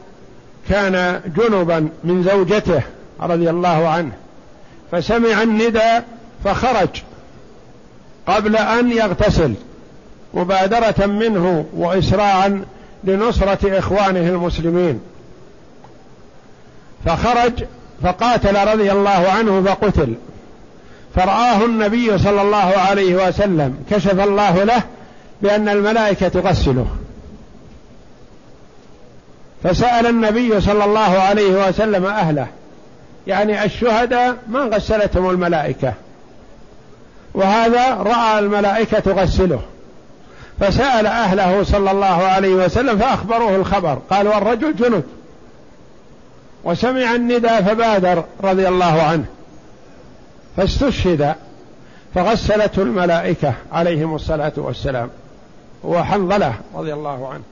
كان 0.68 1.20
جنبا 1.36 1.88
من 2.04 2.22
زوجته 2.22 2.82
رضي 3.20 3.50
الله 3.50 3.88
عنه 3.88 4.12
فسمع 4.92 5.42
الندى 5.42 6.00
فخرج. 6.44 7.02
قبل 8.26 8.56
أن 8.56 8.90
يغتسل 8.90 9.54
مبادرة 10.34 11.06
منه 11.06 11.66
وإسراعا 11.76 12.64
لنصرة 13.04 13.78
إخوانه 13.78 14.28
المسلمين. 14.28 15.00
فخرج 17.06 17.64
فقاتل 18.02 18.68
رضي 18.72 18.92
الله 18.92 19.10
عنه 19.10 19.62
فقتل. 19.62 20.14
فرآه 21.14 21.64
النبي 21.64 22.18
صلى 22.18 22.42
الله 22.42 22.72
عليه 22.76 23.28
وسلم 23.28 23.84
كشف 23.90 24.20
الله 24.20 24.64
له 24.64 24.82
بأن 25.42 25.68
الملائكة 25.68 26.28
تغسله. 26.28 26.86
فسأل 29.64 30.06
النبي 30.06 30.60
صلى 30.60 30.84
الله 30.84 31.00
عليه 31.00 31.68
وسلم 31.68 32.06
أهله 32.06 32.46
يعني 33.26 33.64
الشهداء 33.64 34.36
ما 34.48 34.60
غسلتهم 34.60 35.30
الملائكة؟ 35.30 35.92
وهذا 37.34 37.94
رأى 37.94 38.38
الملائكة 38.38 38.98
تغسله. 38.98 39.60
فسأل 40.60 41.06
أهله 41.06 41.62
صلى 41.62 41.90
الله 41.90 42.06
عليه 42.06 42.54
وسلم 42.54 42.98
فأخبروه 42.98 43.56
الخبر. 43.56 43.98
قال 44.10 44.28
والرجل 44.28 44.76
جنود 44.76 45.04
وسمع 46.64 47.14
الندى 47.14 47.48
فبادر 47.48 48.24
رضي 48.44 48.68
الله 48.68 49.02
عنه. 49.02 49.24
فاستشهد. 50.56 51.34
فغسلته 52.14 52.82
الملائكة 52.82 53.54
عليهم 53.72 54.14
الصلاة 54.14 54.52
والسلام. 54.56 55.08
هو 55.84 56.04
حنظلة 56.04 56.54
رضي 56.74 56.92
الله 56.92 57.28
عنه. 57.28 57.42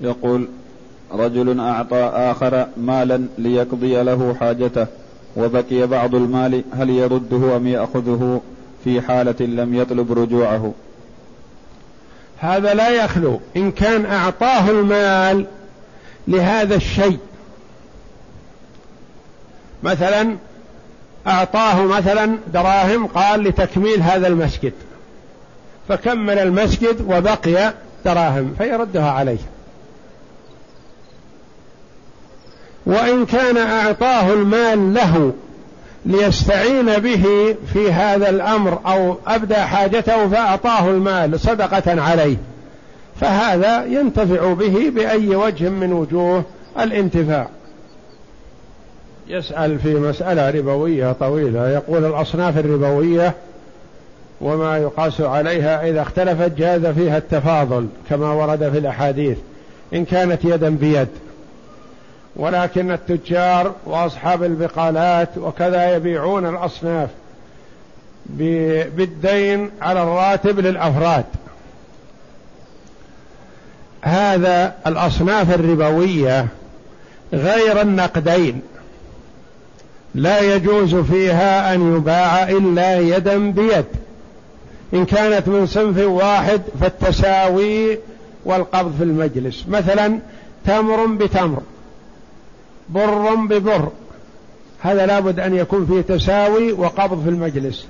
يقول 0.00 0.48
رجل 1.12 1.60
أعطى 1.60 2.10
آخر 2.14 2.66
مالا 2.76 3.26
ليقضي 3.38 4.02
له 4.02 4.36
حاجته 4.40 4.86
وبقي 5.36 5.86
بعض 5.86 6.14
المال 6.14 6.62
هل 6.72 6.90
يرده 6.90 7.56
أم 7.56 7.66
يأخذه؟ 7.66 8.40
في 8.86 9.00
حالة 9.00 9.34
لم 9.40 9.74
يطلب 9.74 10.12
رجوعه. 10.12 10.72
هذا 12.38 12.74
لا 12.74 12.88
يخلو. 12.88 13.40
إن 13.56 13.72
كان 13.72 14.06
أعطاه 14.06 14.70
المال 14.70 15.46
لهذا 16.28 16.74
الشيء. 16.74 17.18
مثلا 19.82 20.36
أعطاه 21.26 21.82
مثلا 21.82 22.38
دراهم 22.52 23.06
قال 23.06 23.42
لتكميل 23.42 24.02
هذا 24.02 24.26
المسجد. 24.26 24.72
فكمل 25.88 26.38
المسجد 26.38 27.00
وبقي 27.08 27.74
دراهم 28.04 28.54
فيردها 28.58 29.10
عليه. 29.10 29.38
وإن 32.86 33.26
كان 33.26 33.56
أعطاه 33.56 34.32
المال 34.32 34.94
له 34.94 35.32
ليستعين 36.06 36.98
به 36.98 37.56
في 37.72 37.92
هذا 37.92 38.28
الأمر 38.28 38.78
أو 38.86 39.16
أبدى 39.26 39.54
حاجته 39.54 40.28
فأعطاه 40.28 40.90
المال 40.90 41.40
صدقة 41.40 42.02
عليه. 42.02 42.36
فهذا 43.20 43.84
ينتفع 43.84 44.52
به 44.52 44.90
بأي 44.94 45.36
وجه 45.36 45.68
من 45.68 45.92
وجوه 45.92 46.44
الانتفاع. 46.80 47.48
يسأل 49.28 49.78
في 49.78 49.94
مسألة 49.94 50.50
ربوية 50.50 51.12
طويلة. 51.12 51.68
يقول 51.68 52.04
الأصناف 52.04 52.58
الربوية 52.58 53.34
وما 54.40 54.78
يقاس 54.78 55.20
عليها 55.20 55.88
إذا 55.88 56.02
اختلفت 56.02 56.58
جاز 56.58 56.86
فيها 56.86 57.18
التفاضل 57.18 57.86
كما 58.10 58.32
ورد 58.32 58.70
في 58.70 58.78
الأحاديث. 58.78 59.38
إن 59.94 60.04
كانت 60.04 60.44
يدا 60.44 60.68
بيد. 60.68 61.08
ولكن 62.36 62.90
التجار 62.90 63.74
وأصحاب 63.86 64.42
البقالات 64.42 65.28
وكذا 65.38 65.96
يبيعون 65.96 66.46
الأصناف 66.46 67.10
بالدين 68.96 69.70
على 69.82 70.02
الراتب 70.02 70.60
للأفراد. 70.60 71.24
هذا 74.02 74.74
الأصناف 74.86 75.54
الربوية 75.54 76.46
غير 77.32 77.80
النقدين. 77.80 78.62
لا 80.14 80.54
يجوز 80.54 80.94
فيها 80.94 81.74
أن 81.74 81.96
يباع 81.96 82.48
إلا 82.48 83.00
يدا 83.00 83.50
بيد. 83.50 83.84
إن 84.94 85.04
كانت 85.04 85.48
من 85.48 85.66
صنف 85.66 85.98
واحد 85.98 86.62
فالتساوي 86.80 87.98
والقبض 88.44 88.94
في 88.98 89.04
المجلس. 89.04 89.64
مثلا 89.68 90.18
تمر 90.66 91.06
بتمر. 91.06 91.62
بر 92.88 93.34
ببر 93.34 93.88
هذا 94.80 95.06
لابد 95.06 95.40
أن 95.40 95.54
يكون 95.54 95.86
فيه 95.86 96.16
تساوي 96.16 96.72
وقبض 96.72 97.22
في 97.24 97.30
المجلس. 97.30 97.86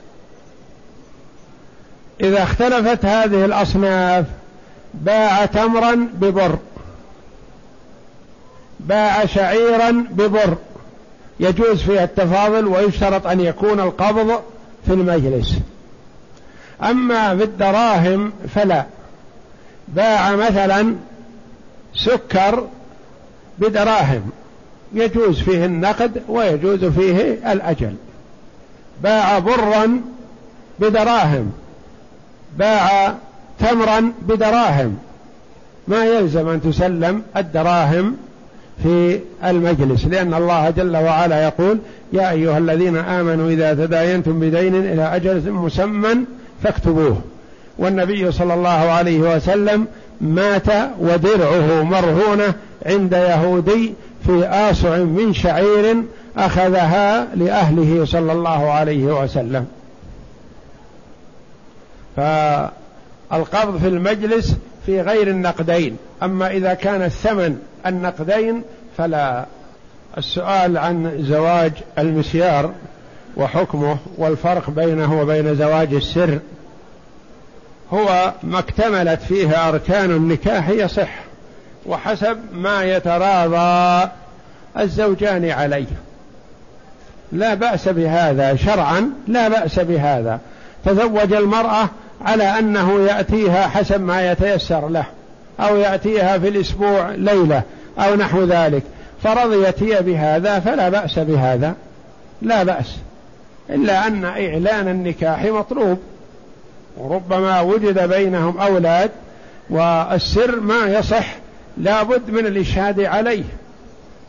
إذا 2.21 2.43
اختلفت 2.43 3.05
هذه 3.05 3.45
الأصناف 3.45 4.27
باع 4.95 5.47
تمرا 5.47 6.09
ببر 6.15 6.59
باع 8.81 9.27
شعيرا 9.27 10.07
ببر 10.11 10.57
يجوز 11.41 11.83
فيها 11.83 12.05
التفاضل 12.05 12.67
ويشترط 12.67 13.27
أن 13.27 13.41
يكون 13.41 13.81
القبض 13.81 14.41
في 14.87 14.93
المجلس. 14.93 15.59
أما 16.83 17.37
في 17.37 17.45
الدراهم 17.45 18.33
فلا. 18.55 18.85
باع 19.89 20.37
مثلا 20.37 20.97
سكر 21.95 22.67
بدراهم. 23.59 24.31
يجوز 24.95 25.41
فيه 25.41 25.65
النقد 25.65 26.23
ويجوز 26.29 26.85
فيه 26.85 27.39
الأجل. 27.53 27.95
باع 29.03 29.39
برا 29.39 30.01
بدراهم 30.81 31.53
باع 32.59 33.15
تمرا 33.59 34.13
بدراهم. 34.23 34.99
ما 35.89 36.05
يلزم 36.05 36.49
أن 36.49 36.63
تسلم 36.63 37.23
الدراهم 37.37 38.17
في 38.83 39.21
المجلس 39.45 40.05
لأن 40.05 40.35
الله 40.35 40.71
جل 40.71 40.97
وعلا 40.97 41.45
يقول 41.45 41.79
يا 42.13 42.31
أيها 42.31 42.59
الذين 42.59 42.97
آمنوا 42.97 43.51
إذا 43.51 43.75
تداينتم 43.75 44.41
بدين 44.41 44.75
إلى 44.75 45.17
أجل 45.17 45.51
مسمى 45.53 46.15
فاكتبوه. 46.63 47.21
والنبي 47.79 48.33
صلى 48.33 48.55
الله 48.55 48.69
عليه 48.69 49.37
وسلم 49.37 49.87
مات 50.21 50.67
ودرعه 51.01 51.83
مرهونة 51.83 52.55
عند 52.87 53.13
يهودي 53.13 53.95
في 54.27 54.49
آصع 54.49 54.97
من 54.97 55.35
شعير 55.35 56.03
أخذها 56.37 57.29
لأهله 57.35 58.05
صلى 58.05 58.33
الله 58.33 58.71
عليه 58.71 59.05
وسلم. 59.05 59.67
فالقبض 62.17 63.79
في 63.81 63.89
المجلس 63.89 64.57
في 64.87 65.01
غير 65.01 65.29
النقدين. 65.29 65.97
أما 66.23 66.51
إذا 66.51 66.75
كان 66.75 67.03
الثمن 67.03 67.59
النقدين 67.87 68.63
فلا. 68.97 69.47
السؤال 70.19 70.79
عن 70.79 71.25
زواج 71.29 71.73
المسيار 71.99 72.73
وحكمه 73.37 73.97
والفرق 74.19 74.71
بينه 74.71 75.21
وبين 75.21 75.55
زواج 75.55 75.95
السر. 75.95 76.39
هو 77.93 78.33
ما 78.43 78.59
اكتملت 78.59 79.23
فيه 79.23 79.69
أركان 79.69 80.11
النكاح 80.11 80.69
يصح. 80.69 81.11
وحسب 81.89 82.39
ما 82.53 82.85
يتراضى 82.85 84.11
الزوجان 84.79 85.51
عليه. 85.51 85.87
لا 87.33 87.55
بأس 87.55 87.89
بهذا 87.89 88.57
شرعا 88.57 89.11
لا 89.29 89.49
بأس 89.49 89.79
بهذا. 89.79 90.41
تزوج 90.85 91.33
المرأة 91.33 91.89
على 92.25 92.59
أنه 92.59 93.07
يأتيها 93.07 93.69
حسب 93.69 94.01
ما 94.01 94.31
يتيسر 94.33 94.89
له 94.89 95.05
أو 95.61 95.77
يأتيها 95.77 96.39
في 96.39 96.49
الأسبوع 96.49 97.11
ليلة 97.11 97.63
أو 97.99 98.15
نحو 98.15 98.45
ذلك. 98.45 98.83
فرضيت 99.23 99.83
هي 99.83 100.03
بهذا 100.03 100.61
فلا 100.61 100.89
بأس 100.89 101.19
بهذا. 101.19 101.75
لا 102.43 102.63
بأس. 102.63 102.97
إلا 103.71 104.07
أن 104.07 104.25
إعلان 104.25 104.89
النكاح 104.89 105.45
مطلوب. 105.45 105.99
وربما 106.97 107.61
وجد 107.61 108.09
بينهم 108.09 108.59
أولاد 108.59 109.11
والسر 109.71 110.61
ما 110.61 110.87
يصح 110.87 111.27
لابد 111.77 112.31
من 112.31 112.47
الإشهاد 112.47 113.01
عليه. 113.01 113.45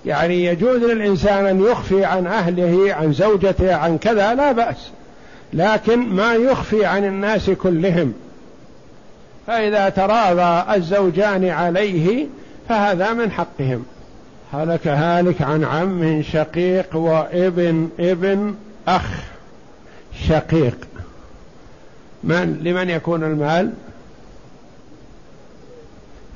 يعني 0.06 0.46
يجوز 0.46 0.84
للإنسان 0.84 1.46
أن 1.46 1.64
يخفي 1.64 2.06
عن 2.06 2.28
أهله 2.28 2.94
عن 2.94 3.14
زوجته 3.14 3.76
عن 3.76 3.98
كذا 3.98 4.34
لا 4.34 4.52
بأس. 4.52 4.90
لكن 5.54 6.00
ما 6.00 6.34
يخفي 6.34 6.86
عن 6.86 7.06
الناس 7.06 7.50
كلهم. 7.50 8.14
فإذا 9.48 9.90
تراضى 9.90 10.76
الزوجان 10.78 11.46
عليه 11.46 12.28
فهذا 12.70 13.14
من 13.14 13.32
حقهم. 13.32 13.86
هلك 14.54 14.88
هالك 14.88 15.42
عن 15.42 15.64
عم 15.64 16.24
شقيق 16.32 16.96
وابن 16.96 17.90
ابن 18.00 18.56
أخ 18.88 19.10
شقيق. 20.28 20.78
من؟ 22.24 22.60
لمن 22.64 22.90
يكون 22.90 23.24
المال؟ 23.24 23.74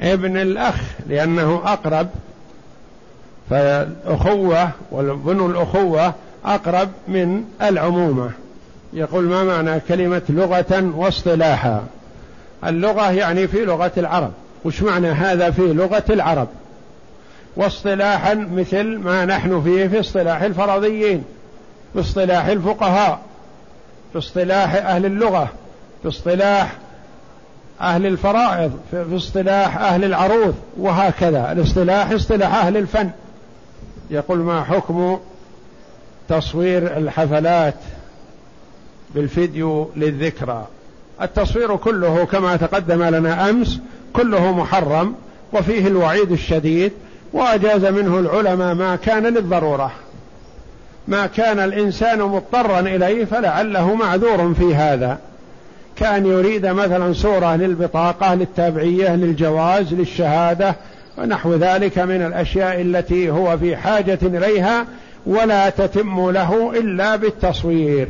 ابن 0.01 0.37
الأخ 0.37 0.81
لأنه 1.07 1.61
أقرب. 1.65 2.07
فالأخوة 3.49 4.69
وبنو 4.91 5.47
الأخوة 5.47 6.13
أقرب 6.45 6.89
من 7.07 7.43
العمومة. 7.61 8.31
يقول 8.93 9.23
ما 9.23 9.43
معنى 9.43 9.79
كلمة 9.79 10.21
لغة 10.29 10.91
واصطلاحا؟ 10.95 11.83
اللغة 12.65 13.11
يعني 13.11 13.47
في 13.47 13.65
لغة 13.65 13.91
العرب. 13.97 14.31
وش 14.65 14.81
معنى 14.81 15.07
هذا 15.07 15.51
في 15.51 15.73
لغة 15.73 16.03
العرب؟ 16.09 16.47
واصطلاحا 17.55 18.33
مثل 18.33 18.97
ما 18.97 19.25
نحن 19.25 19.61
فيه 19.61 19.87
في 19.87 19.99
اصطلاح 19.99 20.41
الفرضيين 20.41 21.23
في 21.93 21.99
اصطلاح 21.99 22.45
الفقهاء 22.45 23.19
في 24.11 24.17
اصطلاح 24.17 24.75
أهل 24.75 25.05
اللغة 25.05 25.49
في 26.01 26.07
اصطلاح 26.07 26.77
أهل 27.81 28.05
الفرائض 28.05 28.71
في 28.91 29.15
اصطلاح 29.15 29.77
أهل 29.77 30.03
العروض 30.03 30.55
وهكذا. 30.77 31.51
الاصطلاح 31.51 32.11
اصطلاح 32.11 32.55
أهل 32.55 32.77
الفن. 32.77 33.09
يقول 34.09 34.37
ما 34.37 34.63
حكم 34.63 35.19
تصوير 36.29 36.97
الحفلات 36.97 37.75
بالفيديو 39.15 39.89
للذكرى؟ 39.95 40.67
التصوير 41.21 41.75
كله 41.75 42.25
كما 42.25 42.55
تقدم 42.55 43.03
لنا 43.03 43.49
أمس 43.49 43.79
كله 44.13 44.51
محرم 44.51 45.15
وفيه 45.53 45.87
الوعيد 45.87 46.31
الشديد 46.31 46.91
وأجاز 47.33 47.85
منه 47.85 48.19
العلماء 48.19 48.73
ما 48.75 48.95
كان 48.95 49.23
للضرورة. 49.23 49.91
ما 51.07 51.27
كان 51.27 51.59
الإنسان 51.59 52.19
مضطرا 52.21 52.79
إليه 52.79 53.25
فلعله 53.25 53.95
معذور 53.95 54.53
في 54.53 54.75
هذا. 54.75 55.17
كان 56.01 56.25
يريد 56.25 56.65
مثلا 56.65 57.13
صوره 57.13 57.55
للبطاقة 57.55 58.35
للتابعية 58.35 59.15
للجواز 59.15 59.93
للشهادة 59.93 60.75
ونحو 61.17 61.55
ذلك 61.55 61.99
من 61.99 62.21
الأشياء 62.21 62.81
التي 62.81 63.29
هو 63.29 63.57
في 63.57 63.75
حاجة 63.75 64.19
إليها 64.23 64.85
ولا 65.25 65.69
تتم 65.69 66.31
له 66.31 66.79
إلا 66.79 67.15
بالتصوير. 67.15 68.07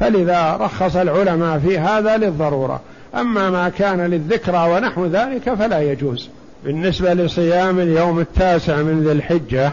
فلذا 0.00 0.56
رخص 0.60 0.96
العلماء 0.96 1.58
في 1.58 1.78
هذا 1.78 2.16
للضرورة. 2.16 2.80
أما 3.14 3.50
ما 3.50 3.68
كان 3.68 4.00
للذكرى 4.00 4.68
ونحو 4.70 5.06
ذلك 5.06 5.54
فلا 5.54 5.80
يجوز. 5.80 6.28
بالنسبة 6.64 7.14
لصيام 7.14 7.80
اليوم 7.80 8.20
التاسع 8.20 8.76
من 8.76 9.04
ذي 9.04 9.12
الحجة 9.12 9.72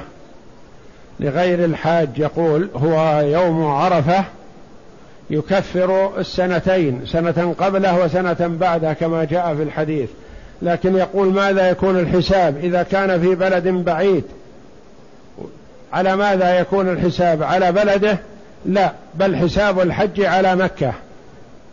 لغير 1.20 1.66
الحاج 1.66 2.10
يقول 2.18 2.70
هو 2.76 3.20
يوم 3.20 3.66
عرفة 3.66 4.24
يكفر 5.32 6.20
السنتين 6.20 7.02
سنة 7.06 7.56
قبله 7.60 8.06
وسنة 8.06 8.58
بعده 8.60 8.94
كما 8.94 9.24
جاء 9.24 9.56
في 9.56 9.64
الحديث. 9.64 10.10
لكن 10.62 10.96
يقول 10.96 11.34
ماذا 11.34 11.70
يكون 11.70 12.00
الحساب؟ 12.00 12.58
إذا 12.58 12.84
كان 12.84 13.22
في 13.22 13.36
بلد 13.36 13.68
بعيد. 13.68 14.24
على 15.94 16.16
ماذا 16.16 16.60
يكون 16.60 16.90
الحساب؟ 16.90 17.44
على 17.44 17.72
بلده؟ 17.72 18.18
لا 18.66 18.92
بل 19.16 19.36
حساب 19.36 19.80
الحج 19.80 20.22
على 20.22 20.56
مكة. 20.56 20.94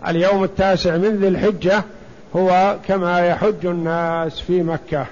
اليوم 0.08 0.44
التاسع 0.44 0.96
من 0.96 1.16
ذي 1.16 1.28
الحجة 1.28 1.82
هو 2.36 2.76
كما 2.88 3.26
يحج 3.26 3.66
الناس 3.66 4.40
في 4.40 4.62
مكة. 4.62 5.06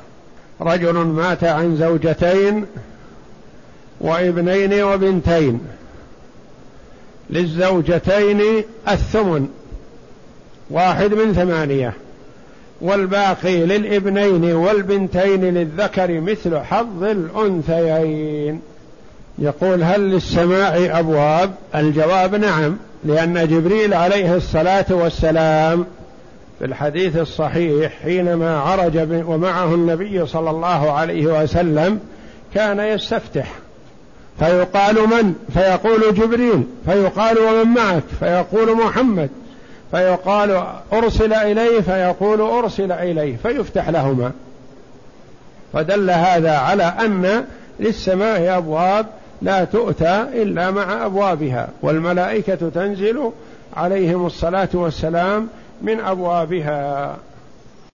رجل 0.61 0.95
مات 0.95 1.45
عن 1.45 1.77
زوجتين 1.77 2.67
وابنين 4.01 4.83
وبنتين. 4.83 5.61
للزوجتين 7.31 8.43
الثمن 8.89 9.49
واحد 10.71 11.15
من 11.15 11.33
ثمانية 11.33 11.93
والباقي 12.81 13.67
للابنين 13.67 14.45
والبنتين 14.55 15.45
للذكر 15.45 16.21
مثل 16.21 16.59
حظ 16.59 17.03
الأنثيين. 17.05 18.61
يقول 19.39 19.83
هل 19.83 20.01
للسماع 20.01 20.99
أبواب؟ 20.99 21.55
الجواب 21.75 22.35
نعم 22.35 22.77
لأن 23.05 23.49
جبريل 23.49 23.95
عليه 23.95 24.37
الصلاة 24.37 24.87
والسلام 24.91 25.87
في 26.59 26.65
الحديث 26.65 27.17
الصحيح 27.17 27.93
حينما 28.03 28.59
عرج 28.59 29.09
ومعه 29.27 29.75
النبي 29.75 30.27
صلى 30.27 30.51
الله 30.51 30.93
عليه 30.93 31.43
وسلم 31.43 32.01
كان 32.55 32.81
يستفتح. 32.81 33.53
فيقال 34.39 34.95
من؟ 34.95 35.35
فيقول 35.55 36.15
جبريل. 36.15 36.65
فيقال 36.87 37.39
ومن 37.39 37.75
معك. 37.75 38.03
فيقول 38.21 38.77
محمد. 38.77 39.31
فيقال 39.91 40.65
أرسل 40.93 41.33
إليه 41.33 41.81
فيقول 41.81 42.41
أرسل 42.41 42.93
إليه. 42.93 43.37
فيفتح 43.37 43.89
لهما. 43.89 44.33
فدل 45.73 46.11
هذا 46.11 46.57
على 46.59 46.83
أن 46.85 47.45
للسماء 47.81 48.59
أبواب 48.59 49.07
لا 49.43 49.65
تؤتى 49.65 50.27
إلا 50.33 50.71
مع 50.71 51.07
أبوابها. 51.07 51.69
والملائكة 51.83 52.71
تنزل 52.75 53.31
عليهم 53.77 54.27
الصلاة 54.27 54.69
والسلام 54.75 55.49
من 55.83 56.01
أبوابها. 56.01 57.17